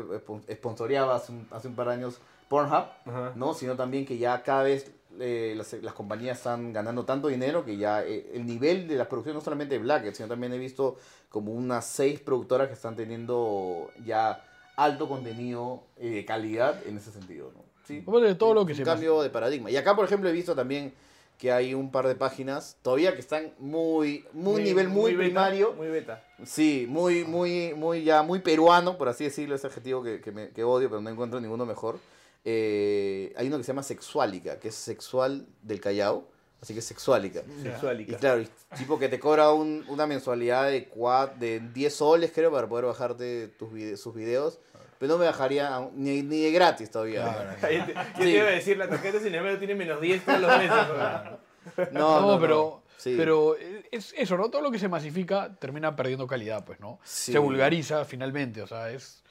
[0.49, 3.33] esponsoreaba hace un, hace un par de años Pornhub, Ajá.
[3.35, 3.55] ¿no?
[3.55, 7.77] Sino también que ya cada vez eh, las, las compañías están ganando tanto dinero que
[7.77, 10.97] ya eh, el nivel de las producciones, no solamente de Blackhead, sino también he visto
[11.29, 14.45] como unas seis productoras que están teniendo ya
[14.77, 17.63] alto contenido eh, de calidad en ese sentido, ¿no?
[17.85, 18.03] Sí.
[18.07, 19.71] Aparte de todo lo que un se cambio de paradigma.
[19.71, 20.95] Y acá, por ejemplo, he visto también
[21.43, 25.73] que hay un par de páginas todavía que están muy, muy, nivel muy, beta, primario.
[25.73, 26.25] Muy beta.
[26.47, 30.51] Sí, muy, muy, muy, ya muy peruano, por así decirlo, ese adjetivo que, que, me-
[30.51, 31.99] que odio, pero no encuentro ninguno mejor.
[32.45, 36.29] Eh, hay uno que se llama Sexualica, que es sexual del Callao.
[36.61, 37.43] así que es sexualica.
[37.61, 38.13] Sexualica.
[38.13, 42.31] Y claro, y tipo que te cobra un- una mensualidad de, cua- de 10 soles,
[42.33, 44.61] creo, para poder bajarte tus vide- sus videos.
[45.03, 47.57] Pero no me bajaría a- ni, ni de gratis todavía.
[47.61, 50.41] Yo te, yo te iba a decir, la tarjeta de Cinemedio tiene menos 10 todos
[50.41, 50.71] los meses.
[51.93, 53.15] No, No, no, pero, Sí.
[53.17, 53.57] pero
[53.91, 54.49] es eso, ¿no?
[54.49, 57.01] Todo lo que se masifica termina perdiendo calidad, pues, ¿no?
[57.03, 57.33] Sí.
[57.33, 59.25] Se vulgariza finalmente, o sea, es...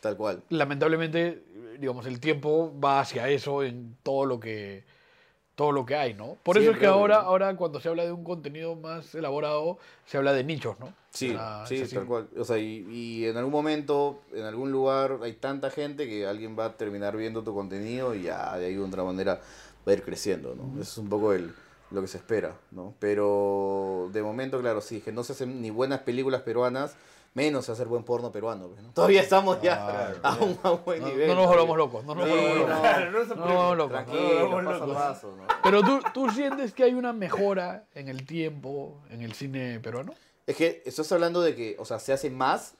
[0.00, 0.42] Tal cual.
[0.48, 1.44] Lamentablemente,
[1.78, 4.84] digamos, el tiempo va hacia eso en todo lo que
[5.54, 6.36] todo lo que hay, ¿no?
[6.42, 10.16] Por eso es que ahora, ahora cuando se habla de un contenido más elaborado, se
[10.16, 10.92] habla de nichos, ¿no?
[11.10, 11.36] Sí,
[11.66, 12.28] sí, tal cual.
[12.38, 16.58] O sea, y, y en algún momento, en algún lugar, hay tanta gente que alguien
[16.58, 19.40] va a terminar viendo tu contenido y ya de ahí de otra manera
[19.86, 20.80] va a ir creciendo, ¿no?
[20.80, 21.52] Eso es un poco el,
[21.90, 22.94] lo que se espera, ¿no?
[22.98, 26.96] Pero de momento, claro, sí, que no se hacen ni buenas películas peruanas,
[27.34, 28.90] menos se hace buen porno peruano, pues, ¿no?
[28.92, 31.28] Todavía estamos ya a, un, a un buen No, nivel.
[31.28, 33.92] no nos volvamos locos, no nos volvamos locos.
[33.92, 34.94] Tranquilo, paso a locos.
[34.94, 35.44] paso, ¿no?
[35.62, 40.12] Pero tú, tú sientes que hay una mejora en el tiempo en el cine peruano.
[40.46, 42.74] Es que estás hablando de que, o sea, se hace más,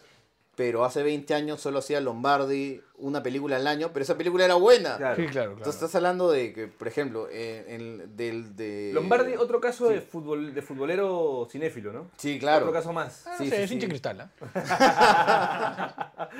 [0.55, 4.55] pero hace 20 años solo hacía Lombardi una película al año, pero esa película era
[4.55, 4.96] buena.
[4.98, 5.16] Claro.
[5.16, 5.50] Sí, claro, claro.
[5.53, 8.90] Entonces estás hablando de que, por ejemplo, en, en- del de...
[8.92, 12.11] Lombardi, otro caso de, fútbol, de futbolero cinéfilo, ¿no?
[12.18, 12.66] Sí, claro.
[12.66, 13.26] Otro caso más.
[13.26, 13.90] Ah, sí, sí, sí, es hincha sí.
[13.90, 16.28] cristal, ¿ah?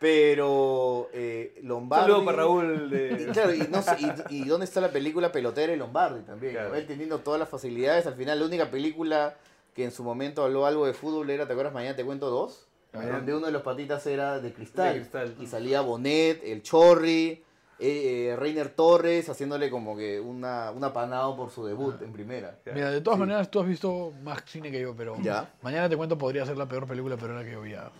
[0.00, 2.06] Pero eh, Lombardi...
[2.10, 3.96] saludo para Raúl Y, claro, y, no sé,
[4.30, 6.54] y, y dónde está la película pelotera de Lombardi también.
[6.54, 6.70] Claro.
[6.70, 6.74] ¿no?
[6.74, 9.36] Él teniendo todas las facilidades, al final la única película
[9.76, 11.72] que en su momento habló algo de fútbol era, ¿te acuerdas?
[11.72, 12.66] Mañana te cuento dos.
[12.92, 14.92] Mañana- Donde uno de los patitas era de cristal.
[14.94, 15.34] De cristal.
[15.40, 17.42] Y salía Bonet, el Chorri,
[17.78, 22.58] eh, eh, Reiner Torres, haciéndole como que una, un apanado por su debut en primera.
[22.72, 25.52] Mira, de todas maneras, tú has visto más cine que yo, pero Ya.
[25.62, 27.74] mañana te cuento podría ser la peor película peruana que yo vi.
[27.74, 27.90] ah.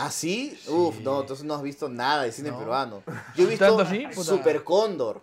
[0.00, 0.56] ¿Ah, sí?
[0.68, 2.58] Uf, no, entonces no has visto nada de cine No.
[2.58, 3.02] peruano.
[3.36, 4.06] Yo he visto ¿Tanto así?
[4.14, 5.22] Super Cóndor.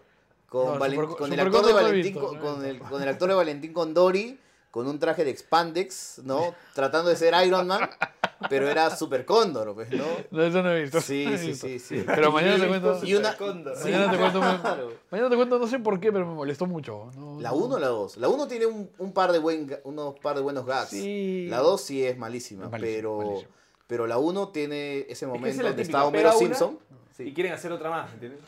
[0.49, 2.89] Con, No, Valen- Super- con el actor de Valentín, visto, con, no el, visto.
[2.89, 4.39] con el actor de Valentín Condori,
[4.71, 6.53] con un traje de expandex, ¿no?
[6.73, 7.89] Tratando de ser Iron Man,
[8.49, 10.05] pero era Super Cóndor, pues, ¿no?
[10.31, 11.01] No, eso no he visto.
[11.01, 11.67] Sí, no sí, visto.
[11.67, 12.03] sí, sí.
[12.05, 12.99] Pero mañana te cuento.
[13.03, 13.35] Y una...
[13.35, 13.75] Cóndor.
[13.75, 14.39] sí, Mañana te cuento.
[14.39, 14.93] claro.
[15.11, 17.09] Mañana te cuento, no sé por qué, pero me molestó mucho.
[17.17, 17.55] No, ¿La no.
[17.57, 18.17] 1 o la 2?
[18.17, 20.89] La 1 tiene un, un par de buen, unos par de buenos gags.
[20.89, 21.47] Sí.
[21.49, 23.41] La 2 sí es malísima, Es malísima, pero,
[23.87, 26.79] pero la 1 tiene ese Es que momento es donde típica, está Homero una Simpson.
[27.19, 28.41] Y quieren hacer otra más, ¿entiendes?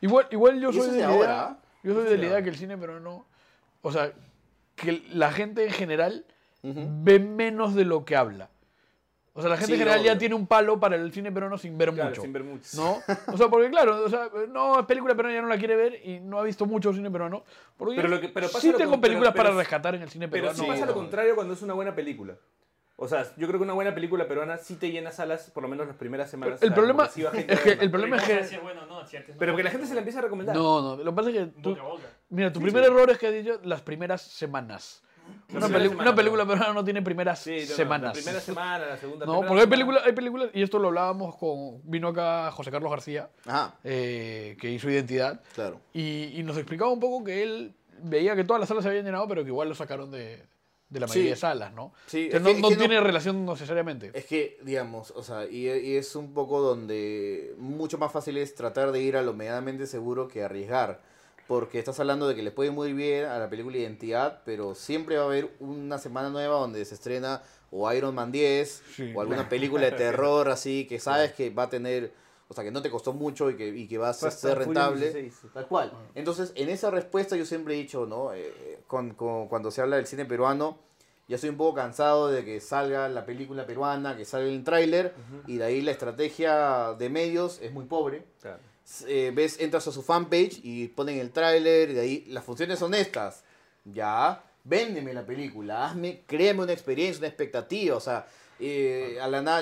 [0.00, 1.42] Igual, igual yo soy de de la idea.
[1.42, 1.58] ¿ah?
[1.82, 3.26] Yo soy de la idea que el cine peruano.
[3.80, 4.12] O sea,
[4.76, 6.26] que la gente en general
[6.62, 8.50] ve menos de lo que habla.
[9.36, 10.18] O sea, la gente Sí, en general ya obvio.
[10.20, 12.22] tiene un palo para el cine peruano sin ver Claro, mucho.
[12.22, 12.64] sin ver mucho.
[12.76, 13.02] ¿No?
[13.32, 16.00] O sea, porque claro, o sea, no, es película peruana ya no la quiere ver
[16.06, 17.42] y no ha visto mucho cine peruano.
[17.76, 19.94] Porque Pero lo que- pero pasa sí lo tengo con- películas pero- pero- para rescatar
[19.96, 20.58] en el cine Pero peruano.
[20.62, 20.94] sí pasa lo no.
[20.94, 22.36] contrario cuando es una buena película.
[22.96, 25.68] O sea, yo creo que una buena película peruana sí te llena salas, por lo
[25.68, 26.62] menos las primeras semanas.
[26.62, 29.02] El problema porque sí es a que el problema es Pero que no, no
[29.36, 30.54] Pero era que la gente se la empieza a recomendar.
[30.54, 32.02] no, no, lo que pasa es que tú, Boca a boca.
[32.28, 35.02] mira, tu primer error es que has dicho las primeras semanas.
[35.50, 36.50] Una, semanas, una película no.
[36.50, 38.08] peruana no tiene primeras Sí, no, no, semanas.
[38.08, 41.36] La primera semana, la segunda No, porque hay películas, hay películas, y esto lo hablábamos
[41.36, 45.80] con, vino acá José Carlos García, Ajá, eh, que hizo Identidad, claro.
[45.92, 49.04] y, y nos explicaba un poco que él veía que todas las salas se habían
[49.04, 50.42] llenado, pero que igual lo sacaron de,
[50.88, 51.30] de la mayoría Sí.
[51.30, 51.92] de salas, ¿no?
[52.06, 54.10] Sí, es no, que- es no que no- tiene relación necesariamente.
[54.12, 58.54] Es que, digamos, o sea, y, y es un poco donde mucho más fácil es
[58.54, 61.00] tratar de ir a lo medianamente seguro que arriesgar.
[61.46, 65.16] Porque estás hablando de que le puede muy bien a la película Identidad, pero siempre
[65.16, 69.12] va a haber una semana nueva donde se estrena o Iron Man 10 Sí.
[69.14, 72.12] o alguna película de terror así que sabes que va a tener,
[72.48, 74.44] o sea, que no te costó mucho y que, y que va a ser, Fast
[74.44, 75.06] rentable.
[75.10, 75.52] Furious 16.
[75.52, 75.92] Tal cual.
[76.14, 78.32] Entonces, en esa respuesta yo siempre he dicho, ¿no?
[78.32, 80.78] Eh, con- con- cuando se habla del cine peruano,
[81.28, 85.14] ya estoy un poco cansado de que salga la película peruana, que salga el tráiler,
[85.46, 88.24] y de ahí la estrategia de medios es muy pobre.
[88.40, 88.58] Claro.
[89.06, 92.78] Eh, ves, entras a su fanpage y ponen el tráiler, y de ahí las funciones
[92.78, 93.44] son estas.
[93.84, 98.26] Ya, véndeme la película, hazme, créame una experiencia, una expectativa, o sea,
[98.60, 99.18] eh,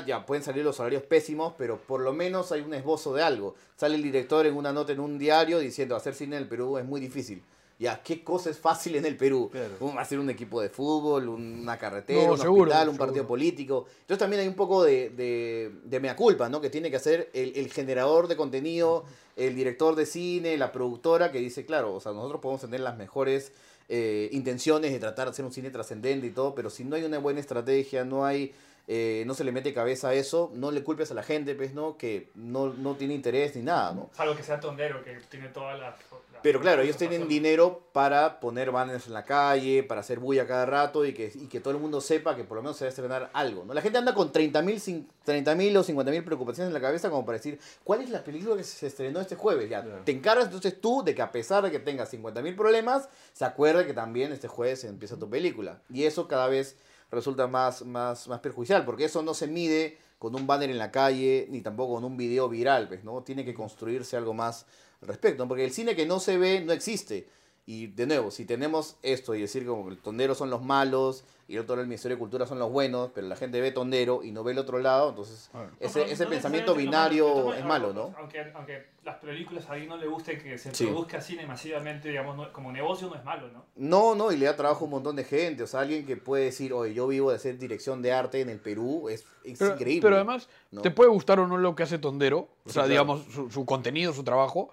[0.07, 3.55] ya pueden salir los horarios pésimos, pero por lo menos hay un esbozo de algo.
[3.77, 6.79] Sale el director en una nota en un diario diciendo hacer cine en el Perú
[6.79, 7.43] es muy difícil.
[7.83, 9.49] Ya, ¿qué cosa es fácil en el Perú?
[9.51, 9.75] Claro.
[9.81, 13.07] Un- Hacer un equipo de fútbol, una carretera, No, un seguro, hospital, un seguro.
[13.07, 13.87] partido político.
[14.03, 16.61] Entonces también hay un poco de, de, de mea culpa, ¿no?
[16.61, 19.05] Que tiene que hacer el, el generador de contenido,
[19.37, 22.97] el director de cine, la productora, que dice, claro, o sea, nosotros podemos tener las
[22.97, 23.53] mejores
[23.89, 27.03] eh, intenciones de tratar de hacer un cine trascendente y todo, pero si no hay
[27.05, 28.53] una buena estrategia, no hay
[28.89, 31.73] eh, no se le mete cabeza a eso, no le culpes a la gente, pues,
[31.73, 31.97] ¿no?
[31.97, 34.11] Que no, no tiene interés ni nada, ¿no?
[34.15, 35.95] Salvo que sea tondero, que tiene todas las...
[36.43, 40.67] Pero claro, ellos tienen dinero para poner banners en la calle, para hacer bulla cada
[40.67, 42.89] rato y que, y que todo el mundo sepa que por lo menos se va
[42.89, 43.65] a estrenar algo.
[43.65, 43.73] ¿no?
[43.75, 47.61] La gente anda con 30.000 30 o 50.000 preocupaciones en la cabeza como para decir,
[47.85, 49.71] ¿cuál es la película que se estrenó este jueves?
[49.71, 53.45] Ya, te encargas entonces tú de que a pesar de que tengas 50.000 problemas, se
[53.45, 55.81] acuerde que también este jueves se empieza tu película.
[55.93, 56.77] Y eso cada vez
[57.13, 60.91] resulta más, más, más perjudicial, porque eso no se mide con un banner en la
[60.91, 63.23] calle, ni tampoco con un video viral, pues, ¿no?
[63.23, 64.67] Tiene que construirse algo más
[65.03, 67.29] al respecto, porque el cine que no se ve no existe.
[67.65, 71.25] Y de nuevo, si tenemos esto y decir como que el tondero son los malos
[71.47, 73.71] y el otro lado del Ministerio de Cultura son los buenos, pero la gente ve
[73.71, 75.49] tondero y no ve el otro lado, entonces
[75.79, 78.13] ese, ese pensamiento binario es malo, ¿no?
[78.19, 82.49] Aunque, aunque las películas a alguien no le guste que se produzca cine masivamente, digamos,
[82.49, 83.65] como negocio no es malo, ¿no?
[83.77, 86.17] No, no, y le da trabajo a un montón de gente, o sea, alguien que
[86.17, 90.01] puede decir, oye, yo vivo de hacer dirección de arte en el Perú, es, increíble.
[90.03, 90.49] Pero además,
[90.83, 94.13] te puede gustar o no lo que hace Tondero, o sea, digamos, su, su contenido,
[94.13, 94.71] su trabajo,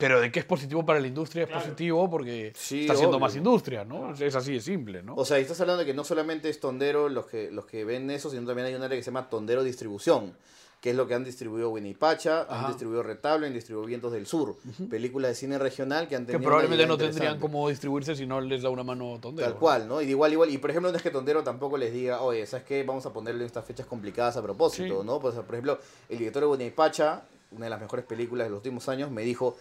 [0.00, 3.84] pero de que es positivo para la industria, es positivo porque está haciendo más industria,
[3.84, 4.12] ¿no?
[4.14, 5.14] Es así de simple, ¿no?
[5.14, 7.84] O sea, y estás hablando de que no solamente es Tondero los que, los que
[7.84, 10.34] ven eso, sino también hay un área que se llama Tondero Distribución,
[10.80, 14.26] que es lo que han distribuido Winnie Pacha, han distribuido Retablo, han distribuido Vientos del
[14.26, 14.56] Sur,
[14.88, 16.40] películas de cine regional que han tenido.
[16.40, 19.50] Que probablemente no tendrían cómo distribuirse si no les da una mano Tondero.
[19.50, 20.00] Tal cual, ¿no?
[20.00, 20.50] Y de igual, igual.
[20.50, 22.82] Y por ejemplo, no es que Tondero tampoco les diga, oye, ¿sabes qué?
[22.82, 25.20] Vamos a ponerle estas fechas complicadas a propósito, ¿no?
[25.20, 25.78] Pues, por ejemplo,
[26.08, 29.22] el director de Winnie Pacha, una de las mejores películas de los últimos años, me
[29.22, 29.58] dijo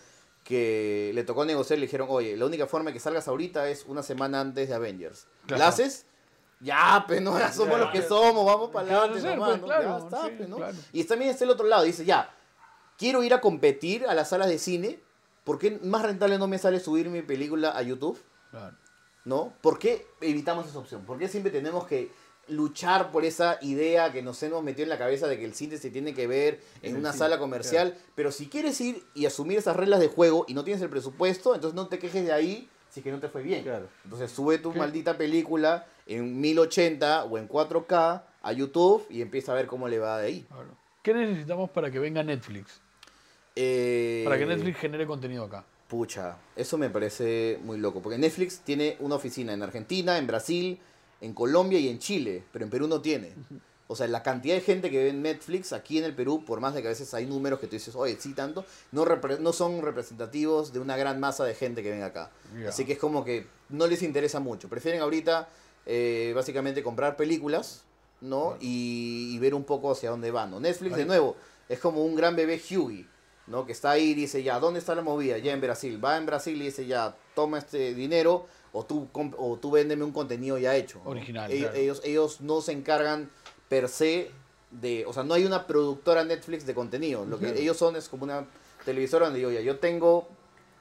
[0.49, 3.69] que le tocó negociar y le dijeron, oye, la única forma de que salgas ahorita
[3.69, 5.27] es una semana antes de Avengers.
[5.47, 6.07] ¿La haces?
[6.59, 10.49] Ya, pues no, ya somos los que somos, vamos para adelante, pues, ya está, pues,
[10.49, 10.57] ¿no?
[10.91, 12.35] Y también está el otro lado, dice, ya,
[12.97, 14.99] quiero ir a competir a las salas de cine,
[15.43, 18.19] ¿por qué más rentable no me sale subir mi película a YouTube?
[18.49, 18.75] Claro.
[19.25, 19.53] ¿No?
[19.61, 21.03] ¿Por qué evitamos esa opción?
[21.05, 22.11] ¿Por qué siempre tenemos que
[22.49, 25.77] luchar por esa idea que nos hemos metido en la cabeza de que el cine
[25.77, 27.95] se tiene que ver en, una sala comercial.
[28.15, 31.55] Pero si quieres ir y asumir esas reglas de juego y no tienes el presupuesto,
[31.55, 33.65] entonces no te quejes de ahí si que no te fue bien.
[34.03, 39.55] Entonces sube tu maldita película en 1080 o en 4K a YouTube y empieza a
[39.55, 40.47] ver cómo le va de ahí.
[41.03, 42.81] ¿Qué necesitamos para que venga Netflix?
[43.55, 45.63] Eh, para que Netflix genere contenido acá.
[45.87, 48.01] Pucha, eso me parece muy loco.
[48.01, 50.79] Porque Netflix tiene una oficina en Argentina, en Brasil,
[51.21, 53.33] en Colombia y en Chile, pero en Perú no tiene.
[53.91, 56.59] O sea, la cantidad de gente que ve en Netflix aquí en el Perú, por
[56.59, 59.03] más de que a veces hay números que tú dices, oye, sí, tanto, no,
[59.39, 62.29] no son representativos de una gran masa de gente que ven acá.
[62.67, 64.69] Así que es como que no les interesa mucho.
[64.69, 65.49] Prefieren ahorita,
[65.87, 67.83] eh, básicamente, comprar películas,
[68.21, 68.57] ¿no?
[68.59, 70.59] Y, ver un poco hacia dónde van, ¿no?
[70.59, 71.35] Netflix, de nuevo,
[71.67, 73.07] es como un gran bebé Hughie,
[73.47, 73.65] ¿no?
[73.65, 75.39] Que está ahí y dice, ya, ¿dónde está la movida?
[75.39, 76.03] Ya en Brasil.
[76.03, 80.11] Va en Brasil y dice, ya, toma este dinero o tú, o tú véndeme un
[80.11, 81.01] contenido ya hecho.
[81.05, 81.51] Original.
[81.51, 83.29] Ellos, ellos, no se encargan
[83.67, 84.31] per se
[84.71, 87.25] de, o sea, no hay una productora Netflix de contenido.
[87.25, 88.45] Lo que ellos son es como una
[88.85, 90.27] televisora donde digo, ya, yo tengo,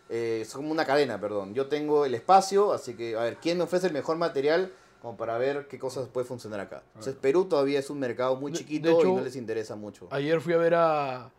[0.09, 1.55] eh, es como una cadena, perdón.
[1.55, 4.73] Yo tengo el espacio, así que, a ver, ¿quién me ofrece el mejor material?
[5.01, 6.83] Como para ver qué cosas puede funcionar acá.
[6.89, 10.09] Entonces, Perú todavía es un mercado muy chiquito y no les interesa mucho.
[10.11, 11.31] Ayer fui a ver a,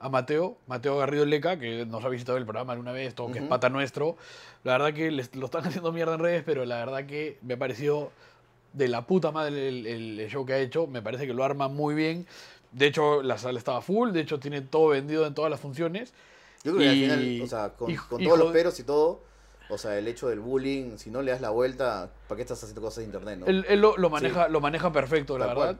[0.00, 3.40] a Mateo, Mateo Garrido Leca, que nos ha visitado el programa alguna vez, todo que
[3.40, 4.16] es pata nuestro.
[4.64, 7.56] La verdad que les, lo están haciendo mierda en redes, pero la verdad que me
[7.56, 8.10] pareció
[8.72, 10.86] de la puta madre el, show que ha hecho.
[10.86, 12.26] Me parece que lo arma muy bien.
[12.72, 16.12] De hecho, la sala estaba full, de hecho tiene todo vendido en todas las funciones.
[16.62, 19.22] Yo creo que al final, o sea, con, con todos los peros y todo,
[19.70, 22.62] o sea, el hecho del bullying, si no le das la vuelta, ¿para qué estás
[22.62, 23.40] haciendo cosas de internet?
[23.46, 25.76] Él, lo, maneja, lo maneja perfecto, la verdad.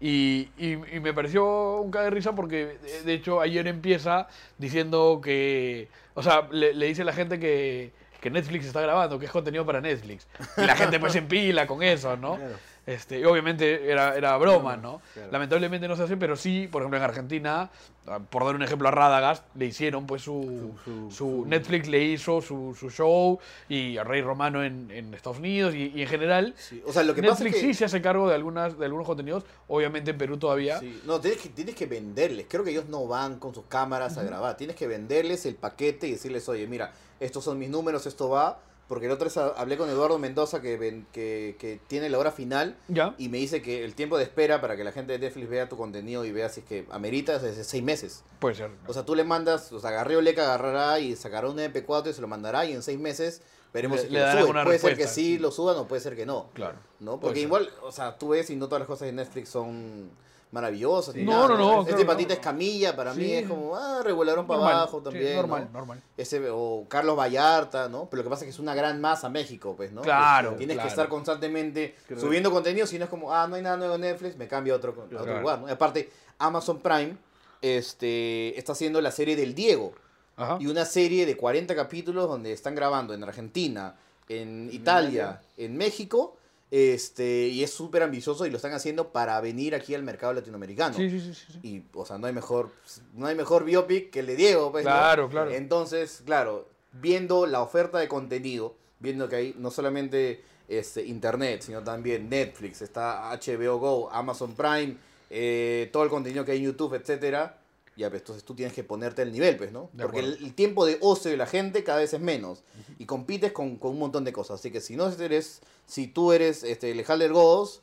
[0.00, 4.28] Y, y, me pareció un cae de risa porque, de hecho, ayer empieza
[4.58, 5.88] diciendo que.
[6.14, 9.32] O sea, le, le dice a la gente que, que Netflix está grabando, que es
[9.32, 10.28] contenido para Netflix.
[10.56, 12.38] Y la gente pues se empila con eso, ¿no?
[12.84, 15.00] Este, y obviamente era, era broma, ¿no?
[15.30, 17.70] Lamentablemente no se hace, pero sí, por ejemplo, en Argentina,
[18.08, 20.74] ah, por dar un ejemplo a Radagast, le hicieron pues su,
[21.08, 25.76] su, Netflix le hizo su, su, show y a Rey Romano en, en Estados Unidos
[25.76, 26.56] y, en general.
[26.84, 29.44] O sea, lo que Netflix pasa sí se hace cargo de algunas de algunos contenidos,
[29.68, 30.80] obviamente en Perú todavía.
[31.04, 32.46] No, tienes que, tienes que venderles.
[32.48, 34.56] Creo que ellos no van con sus cámaras a grabar.
[34.56, 38.58] Tienes que venderles el paquete y decirles, oye, mira, estos son mis números, esto va
[38.88, 42.76] porque el otro vez hablé con Eduardo Mendoza que, que, que tiene la hora final
[43.16, 45.68] y me dice que el tiempo de espera para que la gente de Netflix vea
[45.68, 48.22] tu contenido y vea si es que amerita es de seis meses.
[48.38, 48.70] Puede ser.
[48.86, 52.12] O sea, tú le mandas, o sea, Garrido Leca agarrará y sacará un MP4 y
[52.12, 53.40] se lo mandará y en seis meses
[53.72, 54.64] veremos si lo sube.
[54.64, 56.50] Puede ser que sí, lo suban o puede ser que no.
[56.52, 56.78] Claro.
[57.00, 57.18] ¿no?
[57.18, 60.10] Porque igual, o sea, tú ves y no todas las cosas de Netflix son
[60.52, 61.12] maravillosa.
[61.12, 63.32] ni No, no, no, Este patita es camilla, para mí Sí.
[63.34, 65.36] es como, ah, regularón para Normal, abajo sí, también.
[65.36, 65.78] normal, ¿no?
[65.78, 66.02] normal.
[66.16, 68.06] Ese, o Carlos Vallarta, ¿no?
[68.10, 70.02] Pero lo que pasa es que es una gran masa México, pues, ¿no?
[70.02, 70.86] Claro, Que Tienes claro.
[70.86, 73.94] que estar constantemente Creo subiendo contenido, si no es como, ah, no hay nada nuevo
[73.96, 75.40] en Netflix, me cambio a otro, a otro Claro.
[75.40, 75.68] lugar, ¿no?
[75.68, 77.16] Y aparte, Amazon Prime
[77.62, 79.94] este, está haciendo la serie del Diego.
[80.36, 80.58] Ajá.
[80.60, 83.94] Y una serie de 40 capítulos donde están grabando en Argentina,
[84.28, 86.36] en Italia, en México.
[86.74, 90.96] Este, y es súper ambicioso y lo están haciendo para venir aquí al mercado latinoamericano.
[90.96, 91.58] Sí, sí, sí, sí.
[91.62, 92.70] Y, o sea, no hay mejor,
[93.12, 94.82] no hay mejor biopic que el de Diego, pues.
[94.82, 94.90] ¿no?
[94.90, 95.50] Claro, claro.
[95.50, 101.82] Entonces, claro, viendo la oferta de contenido, viendo que hay no solamente este, internet, sino
[101.82, 104.96] también Netflix, está HBO Go, Amazon Prime,
[105.28, 107.58] eh, todo el contenido que hay en YouTube, etcétera,
[107.96, 109.90] ya pues entonces tú tienes que ponerte al nivel, pues, ¿no?
[109.92, 112.62] De Porque el, el tiempo de ocio de la gente cada vez es menos
[112.98, 114.60] y compites con, con un montón de cosas.
[114.60, 117.82] Así que si no eres, si tú eres este, Lejalder Godos,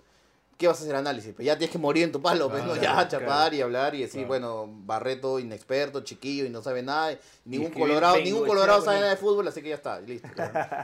[0.59, 1.33] ¿qué vas a hacer análisis?
[1.33, 2.73] Pues ya tienes que morir en tu palo, pues, ¿no?
[2.73, 4.27] Claro, Ya chapar y hablar y decir, Claro.
[4.27, 7.17] bueno, Barreto inexperto, chiquillo y no sabe nada.
[7.45, 10.27] Ningún colorado, ningún colorado sabe nada de fútbol, así que ya está, listo.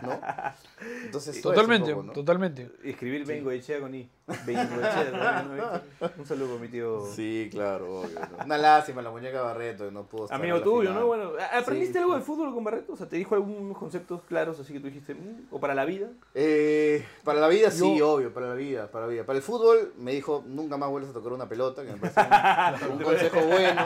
[0.02, 0.20] ¿no?
[1.04, 2.14] Entonces, Totalmente, poco, ¿no?
[2.14, 2.72] totalmente.
[2.84, 4.10] Escribir Bengo Echea con I.
[4.46, 5.44] Bengo Echea,
[6.00, 6.10] ¿no?
[6.18, 7.06] Un saludo con mi tío.
[7.14, 8.18] Sí, claro, obvio.
[8.38, 8.46] ¿no?
[8.46, 11.02] Una lástima la muñeca Barreto, no pudo estar Amigo tuyo, final.
[11.02, 11.08] ¿no?
[11.08, 12.20] Bueno, ¿aprendiste Sí, algo sí.
[12.20, 12.94] de fútbol con Barreto?
[12.94, 15.84] O sea, ¿te dijo algunos conceptos claros así que tú dijiste, "Mm", o para la
[15.86, 16.08] vida?
[16.34, 19.26] Eh, para la vida sí, Yo- obvio, para la vida, para la vida.
[19.26, 19.65] Para el fútbol
[19.98, 23.40] me dijo, nunca más vuelves a tocar una pelota, que me parece un, un consejo
[23.48, 23.82] bueno.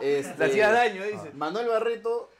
[0.00, 1.30] Este, Le hacía daño, dice.
[1.34, 2.30] Manuel Barreto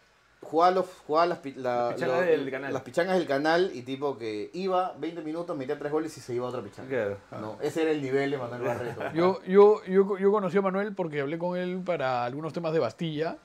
[0.43, 2.73] jugaba, los, jugaba las, pi- la- Las pichangas lo- del canal.
[2.73, 6.35] las pichangas del canal y tipo que iba 20 minutos, metía tres goles y se
[6.35, 6.89] iba a otra pichanga.
[6.89, 7.17] Claro.
[7.41, 9.03] No, ese era el nivel de Manuel Barreto.
[9.15, 12.79] Yo, yo, yo, yo conocí a Manuel porque hablé con él para algunos temas de
[12.79, 13.37] Bastilla.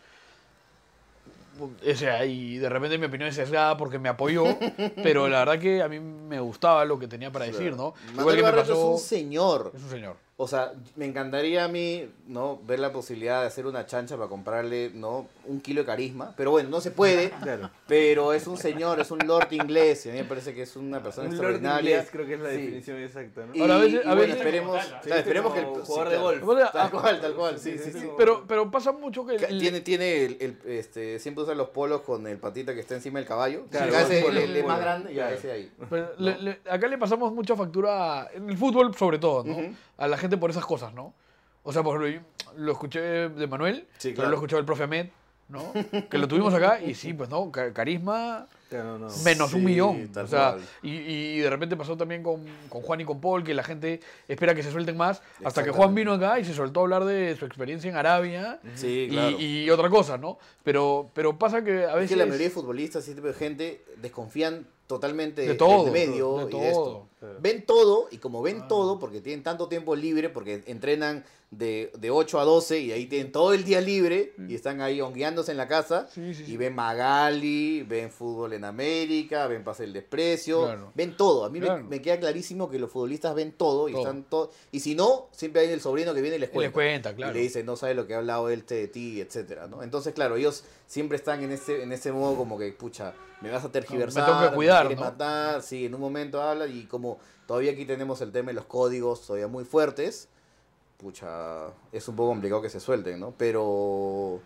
[1.60, 4.44] O sea, y de repente mi opinión es sesgada porque me apoyó,
[5.04, 7.94] pero la verdad que a mí me gustaba lo que tenía para decir, ¿no?
[8.18, 8.74] Igual que me pasó...
[8.74, 9.72] es un señor.
[9.74, 10.25] Es un señor.
[10.38, 12.60] O sea, me encantaría a mí, ¿no?
[12.68, 15.28] Ver la posibilidad de hacer una chancha para comprarle, ¿no?
[15.46, 16.34] Un kilo de carisma.
[16.36, 17.30] Pero bueno, no se puede.
[17.42, 17.70] Claro.
[17.88, 20.06] Pero es un señor, es un lord inglés.
[20.06, 21.92] Y a mí me parece que es una persona Un lord extraordinaria.
[21.92, 22.58] inglés, creo que es la Sí.
[22.58, 23.56] definición exacta, ¿no?
[23.56, 26.10] Y, Ahora, a veces- y a bueno, veces- esperemos, esperemos que el como sí, jugador
[26.10, 26.72] de golf.
[26.74, 28.10] Tal cual, tal cual, sí, sí, sí.
[28.18, 29.36] Pero, pero pasa mucho que...
[29.36, 32.96] el- Tiene, tiene el, el, este, siempre usa los polos con el patita que está
[32.96, 33.68] encima del caballo.
[33.72, 35.38] Claro, Acá ese, el, el más grande, ya Claro.
[35.38, 35.72] ese ahí.
[35.90, 39.54] Pero le- le- acá le pasamos mucha factura, en el fútbol sobre todo, ¿no?
[39.54, 39.74] Ujú.
[39.98, 41.14] A la gente por esas cosas, ¿no?
[41.64, 44.30] O sea, por ejemplo, lo escuché de Manuel, Sí, pero claro.
[44.32, 45.08] lo escuchó el profe Ahmed,
[45.50, 45.72] ¿no?
[46.10, 49.08] que lo tuvimos acá y sí, pues no, Ca- carisma Claro, no.
[49.24, 50.08] menos un Sí, millón.
[50.12, 53.44] tal O sea, y, y de repente pasó también con, con Juan y con Paul,
[53.44, 55.70] que la gente espera que se suelten más, hasta que.
[55.72, 59.14] Juan vino acá y se soltó a hablar de su experiencia en Arabia Sí, y,
[59.14, 59.40] claro.
[59.40, 60.40] y otra cosa, ¿no?
[60.64, 62.10] Pero, pero pasa que a Es veces...
[62.10, 66.56] que la mayoría de futbolistas, ese tipo de gente, desconfían totalmente De todo, medio de
[66.56, 67.08] y de esto.
[67.42, 72.12] Ven todo, y como ven todo, porque tienen tanto tiempo libre, porque entrenan de, de
[72.12, 75.58] 8 a 12 y ahí tienen todo el día libre y están ahí hongueándose en
[75.58, 76.52] la casa Sí, sí, sí.
[76.54, 80.92] y ven Magali, ven fútbol en América, ven Pase el Desprecio, Claro.
[80.96, 81.46] ven todo.
[81.46, 81.84] A mí me- Claro.
[81.86, 84.02] me, queda clarísimo que los futbolistas ven todo y Todo.
[84.02, 84.52] están todo.
[84.72, 86.68] Y si no, siempre hay el sobrino que viene y les cuenta.
[86.68, 87.32] les cuenta, claro.
[87.32, 89.82] Y le dice, no sabe lo que ha hablado él de ti, etcétera, ¿no?
[89.82, 93.66] Entonces, claro, ellos siempre están en ese, en ese modo como que, pucha, me vas
[93.66, 95.02] a tergiversar, Me tengo que cuidar, ¿no?
[95.02, 98.66] matar, sí, en un momento habla y como todavía aquí tenemos el tema de los
[98.66, 100.30] códigos todavía muy fuertes,
[100.98, 103.34] pucha, es un poco complicado que se suelten, ¿no?
[103.38, 104.40] Pero,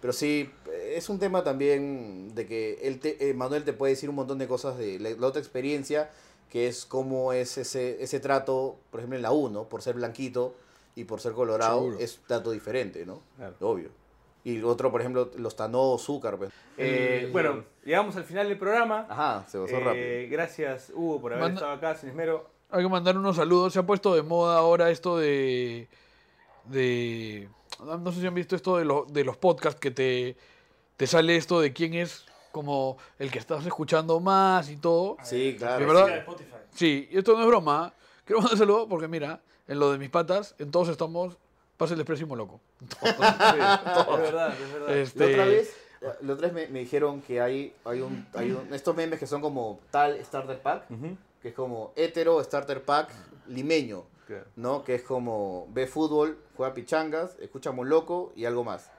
[0.00, 4.08] pero sí, es un tema también de que él te- eh, Manuel te puede decir
[4.10, 6.10] un montón de cosas de la, la otra experiencia,
[6.50, 10.54] que es cómo es ese, ese trato, por ejemplo, en la 1, por ser blanquito
[10.94, 11.98] y por ser colorado, Seguro.
[11.98, 13.22] es trato diferente, ¿no?
[13.36, 13.56] Claro.
[13.60, 13.88] Obvio.
[14.44, 16.50] Y otro, por ejemplo, los Tano Azúcar, pues.
[16.76, 19.06] Eh, bueno, llegamos al final del programa.
[19.08, 20.30] Ajá, se pasó Eh, rápido.
[20.30, 22.50] Gracias, Hugo, por haber Manda- estado acá sin esmero.
[22.70, 23.72] Hay que mandar unos saludos.
[23.72, 25.88] Se ha puesto de moda ahora esto de.
[26.66, 27.48] de
[27.80, 30.36] no sé si han visto esto de, lo- de los podcasts que te,
[30.96, 35.16] te sale esto de quién es como el que estás escuchando más y todo.
[35.22, 35.80] Sí, claro.
[35.80, 36.26] ¿De verdad?
[36.74, 37.92] Sí, y esto no es broma.
[38.24, 41.36] Quiero mandar saludos porque mira, en lo de mis patas, en todos estamos.
[41.76, 42.60] Pasa el expresimo loco.
[42.80, 43.00] Sí, es
[44.18, 44.96] verdad, es verdad.
[44.96, 45.76] Este, La otra vez,
[46.20, 49.26] la otra vez me, me dijeron que hay, hay, un, hay un- estos memes que
[49.26, 50.84] son como tal starter pack,
[51.42, 53.10] que es como hetero starter pack
[53.48, 54.04] limeño.
[54.56, 54.84] ¿no?
[54.84, 58.90] Que es como ve fútbol, juega pichangas, escucha loco y algo más,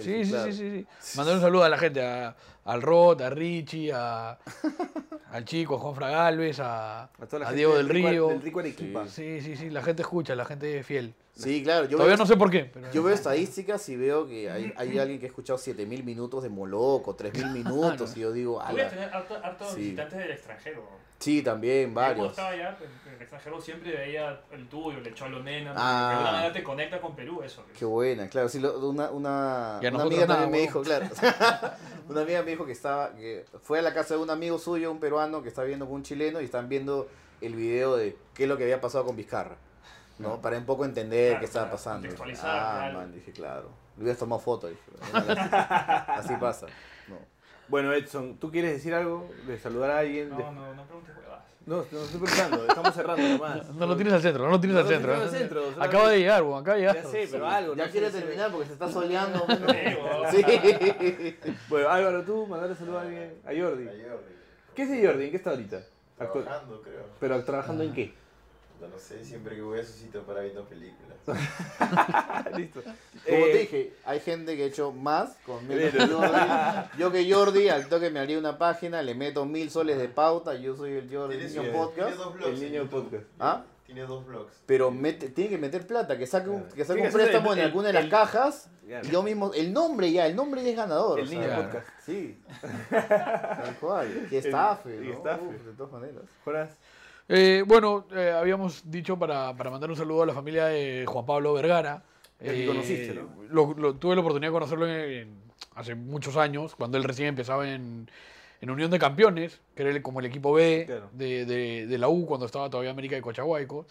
[0.00, 0.52] Sí, sí, claro.
[0.52, 1.16] sí, sí, sí.
[1.16, 4.38] Mandar un saludo a la gente, a, al Rod, a Richie, a,
[5.30, 8.28] al chico, a Juan Fragalves, a, A, toda la a gente Diego del rico- Río.
[8.28, 9.06] Del rico Arequipa.
[9.08, 11.14] Sí, sí, sí, la gente escucha, la gente es fiel.
[11.34, 11.84] Sí, claro.
[11.84, 12.70] Yo Todavía veo, no sé por qué.
[12.72, 16.42] pero- yo veo estadísticas y veo que hay, hay alguien que ha escuchado 7000 minutos
[16.42, 19.80] de Moloco, 3000 minutos, y yo digo, Voy a tener harto- hartos Sí.
[19.80, 20.82] visitantes del extranjero.
[21.20, 22.30] Sí, también, Cuando varios.
[22.30, 25.74] estaba allá, en en el extranjero siempre veía el tuyo, el de Cholo Nena.
[25.76, 26.08] Ah.
[26.08, 27.62] De alguna manera te conecta con Perú eso.
[27.78, 28.48] Qué buena, claro.
[28.48, 31.06] Sí, lo- una, una, a una amiga nada, también me dijo, claro.
[32.08, 34.90] una amiga me dijo que estaba, que fue a la casa de un amigo suyo,
[34.90, 37.06] un peruano, que está viendo con un chileno y están viendo
[37.42, 39.56] el video de qué es lo que había pasado con Vizcarra.
[40.18, 40.40] ¿no?
[40.40, 42.00] Para un poco entender Claro, qué estaba pasando.
[42.08, 42.98] contextualizar, Ah, claro.
[42.98, 43.68] man, dije, claro.
[43.96, 44.80] Le hubieras tomado foto, dije.
[45.12, 45.28] Así,
[46.32, 46.66] así pasa.
[47.70, 47.76] No.
[47.76, 49.28] Bueno, Edson, ¿tú quieres decir algo?
[49.46, 50.28] ¿De saludar a alguien?
[50.30, 51.44] No, De- no, no preguntes huevadas.
[51.66, 53.68] No, no estoy preguntando, estamos cerrando nomás.
[53.74, 55.12] No lo tienes al centro, no lo tienes No al centro.
[55.12, 55.38] tienes al ¿eh?
[55.38, 56.96] centro, solamente- Acaba de llegar, weón, acaba de llegar.
[56.96, 57.74] Ya sé, pero algo.
[57.76, 59.46] Ya no quiere terminar porque se está soleando.
[60.30, 61.36] Sí.
[61.68, 63.34] Bueno, Álvaro, tú, mandarle saludo a alguien.
[63.44, 63.88] A Jordi.
[64.74, 65.24] ¿Qué es Jordi?
[65.24, 65.80] ¿En qué está ahorita?
[66.16, 67.04] Trabajando, creo.
[67.18, 68.14] ¿Pero trabajando en qué?
[68.80, 71.18] No lo sé, siempre que voy a su sitio para viendo películas.
[72.56, 72.82] Listo.
[72.82, 76.98] Como Eh, te dije, hay gente que ha hecho más con menos que Jordi.
[76.98, 80.54] Yo que Jordi, al toque me haría una página, le meto mil soles de pauta,
[80.54, 82.16] yo soy el Jordi Tiene, Niño tiene Podcast.
[82.16, 82.48] dos blogs.
[82.48, 83.24] El niño podcast.
[83.38, 83.64] ¿Ah?
[83.84, 84.54] Tiene dos blogs.
[84.66, 87.64] Pero mete- tiene que meter plata, que saque un, que saque un préstamo el- en
[87.64, 88.70] el- alguna de las el- cajas.
[89.04, 91.20] Y yo mismo, el nombre ya, el nombre ya es ganador.
[91.20, 91.86] El o niño sea, podcast.
[92.04, 92.40] Sí.
[92.90, 94.26] Tal cual.
[94.30, 95.12] Que estafe, ¿no?
[95.12, 95.44] estafe.
[95.44, 96.22] Uf, de todas maneras.
[96.44, 96.70] Joras.
[97.32, 101.24] Eh, bueno, eh, habíamos dicho para, para mandar un saludo a la familia de Juan
[101.24, 102.02] Pablo Vergara.
[102.42, 103.28] Que conociste, ¿no?
[103.50, 105.42] lo- lo- tuve la oportunidad de conocerlo en- en-
[105.76, 108.10] hace muchos años, cuando él recién empezaba en,
[108.60, 111.08] en Unión de Campeones, que era el- como el equipo B Claro.
[111.12, 113.86] de, de- de la U, cuando estaba todavía América de Cochahuayco.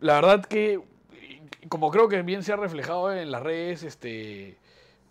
[0.00, 0.80] La verdad que,
[1.68, 4.56] como creo que bien se ha reflejado en las redes, este,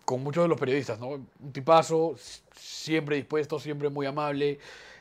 [0.06, 1.08] con muchos de los periodistas, ¿no?
[1.08, 2.14] Un tipazo,
[2.56, 4.58] siempre dispuesto, siempre muy amable.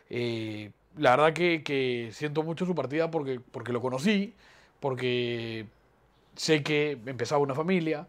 [0.10, 4.34] Eh, la verdad que, que siento mucho su partida porque, porque lo conocí,
[4.80, 5.68] porque
[6.36, 8.08] sé que empezaba una familia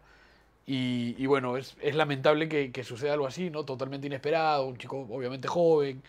[0.67, 3.65] y, y bueno, es, es lamentable que, que suceda algo así, ¿no?
[3.65, 6.03] Totalmente inesperado, un chico obviamente joven.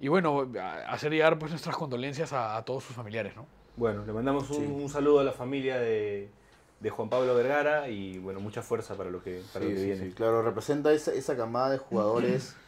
[0.00, 3.46] Y bueno, a- hacer llegar pues nuestras condolencias a, a todos sus familiares, ¿no?
[3.76, 4.62] Bueno, le mandamos un, Sí.
[4.66, 6.34] un saludo a la familia de,
[6.80, 9.80] de Juan Pablo Vergara y bueno, mucha fuerza para lo que, para Sí, lo que
[9.80, 10.08] sí, viene.
[10.08, 12.56] sí, claro, representa esa, esa camada de jugadores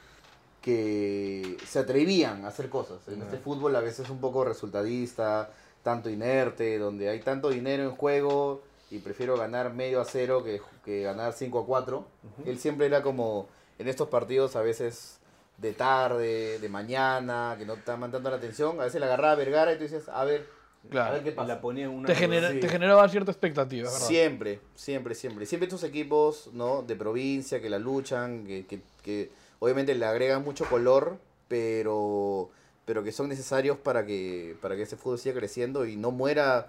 [0.61, 2.99] que se atrevían a hacer cosas.
[3.09, 5.51] En este fútbol a veces un poco resultadista,
[5.83, 10.61] tanto inerte, donde hay tanto dinero en juego y prefiero ganar medio a cero que,
[10.85, 12.05] que ganar 5 a 4.
[12.45, 13.49] Él siempre era como
[13.79, 15.19] en estos partidos a veces
[15.59, 19.35] de tarde, de mañana, que no te estaban dando la atención, a veces la agarraba
[19.37, 20.47] Vergara y tú dices, a ver,
[20.87, 21.13] a Claro.
[21.15, 21.49] ver qué Y pasa.
[21.49, 22.61] la ponía en una Te, genera- sí.
[22.61, 24.07] te generaba cierta expectativa, ¿verdad?
[24.07, 25.45] Siempre, siempre, siempre.
[25.47, 26.83] Siempre estos equipos ¿no?
[26.83, 29.31] de provincia que la luchan, que, que, que
[29.61, 32.51] obviamente le agregan mucho color, pero,
[32.85, 36.69] pero que son necesarios para que, para que este fútbol siga creciendo y no muera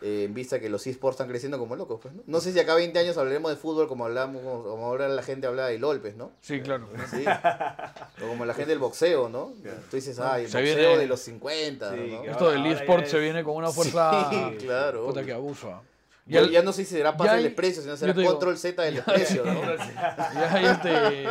[0.00, 1.98] eh, en vista que los esports están creciendo como locos.
[2.00, 2.22] Pues, ¿no?
[2.26, 5.46] no sé si acá 20 años hablaremos de fútbol como hablamos, como ahora la gente
[5.48, 6.30] habla de LOL, pues, ¿no?
[6.40, 6.88] Sí, claro.
[7.10, 7.24] Sí.
[8.24, 9.52] O como la gente del boxeo, ¿no?
[9.90, 12.30] Tú dices, ay, el Se boxeo viene- de los 50, Sí, ¿no?
[12.30, 15.06] Esto del eSport es- se viene con una fuerza Sí, claro.
[15.06, 15.80] puta que abusa.
[16.28, 18.96] Ya, Ya- no sé si será pase del desprecio, sino será digo- control Z del
[18.96, 19.52] desprecio, ¿no?
[20.34, 21.26] Ya hay este,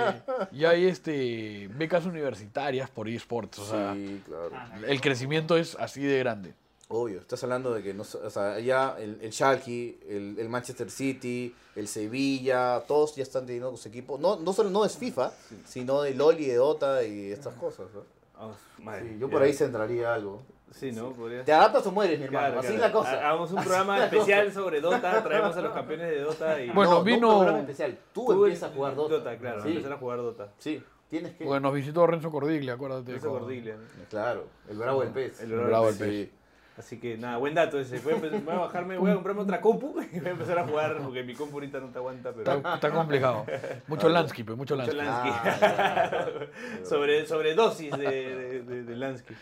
[0.52, 4.52] ya hay este becas universitarias por eSports, o sea, Sí, claro.
[4.88, 6.54] el crecimiento es así de grande.
[6.90, 10.90] Obvio, estás hablando de que no, o sea, ya el, el Schalke, el, el Manchester
[10.90, 14.20] City, el Sevilla, todos ya están teniendo sus equipos.
[14.22, 15.34] No, no solo no es FIFA,
[15.66, 17.88] sino de LOL y de Dota y estas cosas.
[17.94, 18.56] ¿no?
[18.84, 20.42] Madre, Sí, yo por ahí centraría algo.
[20.72, 21.12] Sí, ¿no?
[21.14, 22.48] Podría- ¿Te adaptas o mueres, mi hermano?
[22.48, 22.86] Claro, Así claro.
[22.86, 23.12] es la cosa.
[23.12, 26.70] Ha- Hagamos un programa especial sobre Dota, traemos a los campeones de Dota y...
[26.72, 27.98] Bueno, no, vino- No un programa especial.
[28.14, 29.38] Tú, Tú empiezas a jugar Dota.
[29.38, 30.50] claro, Sí, empezar a jugar Dota.
[30.58, 30.84] sí.
[31.10, 31.46] Tienes que...
[31.46, 33.18] Porque nos visitó Renzo Cordiglia, acuérdate.
[33.20, 33.78] Con- Cordiglia.
[34.10, 35.40] Claro, el bravo del pez.
[35.42, 36.08] El bravo del pez.
[36.10, 36.30] pez.
[36.78, 37.98] Así que nada, buen dato ese.
[38.00, 40.60] Voy a, empe- voy a bajarme, voy a comprarme otra compu y voy a empezar
[40.60, 42.52] a jugar porque mi compu ahorita no te aguanta, pero...
[42.54, 43.46] Está, está complicado.
[43.88, 45.32] Mucho Lansky, pues, mucho Mucho Lansky.
[45.32, 45.50] Lansky.
[45.60, 46.48] Ah, claro.
[46.84, 49.34] sobre, sobre dosis de, de, de- de Lansky.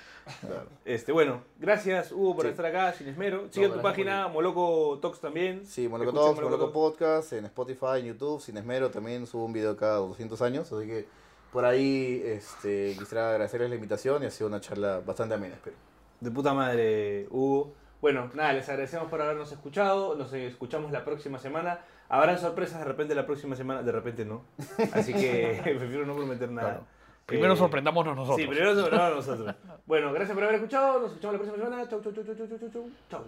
[0.85, 2.51] Este, bueno, gracias Hugo por Sí.
[2.51, 3.47] estar acá, sin esmero.
[3.51, 5.65] Sigue tu página, Moloco Talks también.
[5.65, 9.75] Sí, Moloco Talks, Moloco Podcast, en Spotify, en YouTube, sin esmero, también subo un video
[9.75, 11.05] cada 200 años, así que
[11.51, 15.75] por ahí este, quisiera agradecerles la invitación y ha sido una charla bastante amena, espero.
[16.19, 17.73] De puta madre, Hugo.
[18.01, 20.15] Bueno, nada, les agradecemos por habernos escuchado.
[20.15, 21.79] Nos escuchamos la próxima semana.
[22.07, 23.81] Habrán sorpresas de repente la próxima semana.
[23.81, 24.43] De repente no.
[24.93, 26.69] Así que prefiero no prometer nada.
[26.69, 26.85] Claro.
[27.25, 28.41] Primero Eh, sorprendámonos nosotros.
[28.41, 29.55] Sí, primero sorprendamos nosotros.
[29.87, 30.99] Bueno, gracias por haber escuchado.
[30.99, 31.89] Nos escuchamos la próxima semana.
[31.89, 32.89] Chau, chau, chau, chau, chau, chau, chau.
[33.09, 33.23] Chau.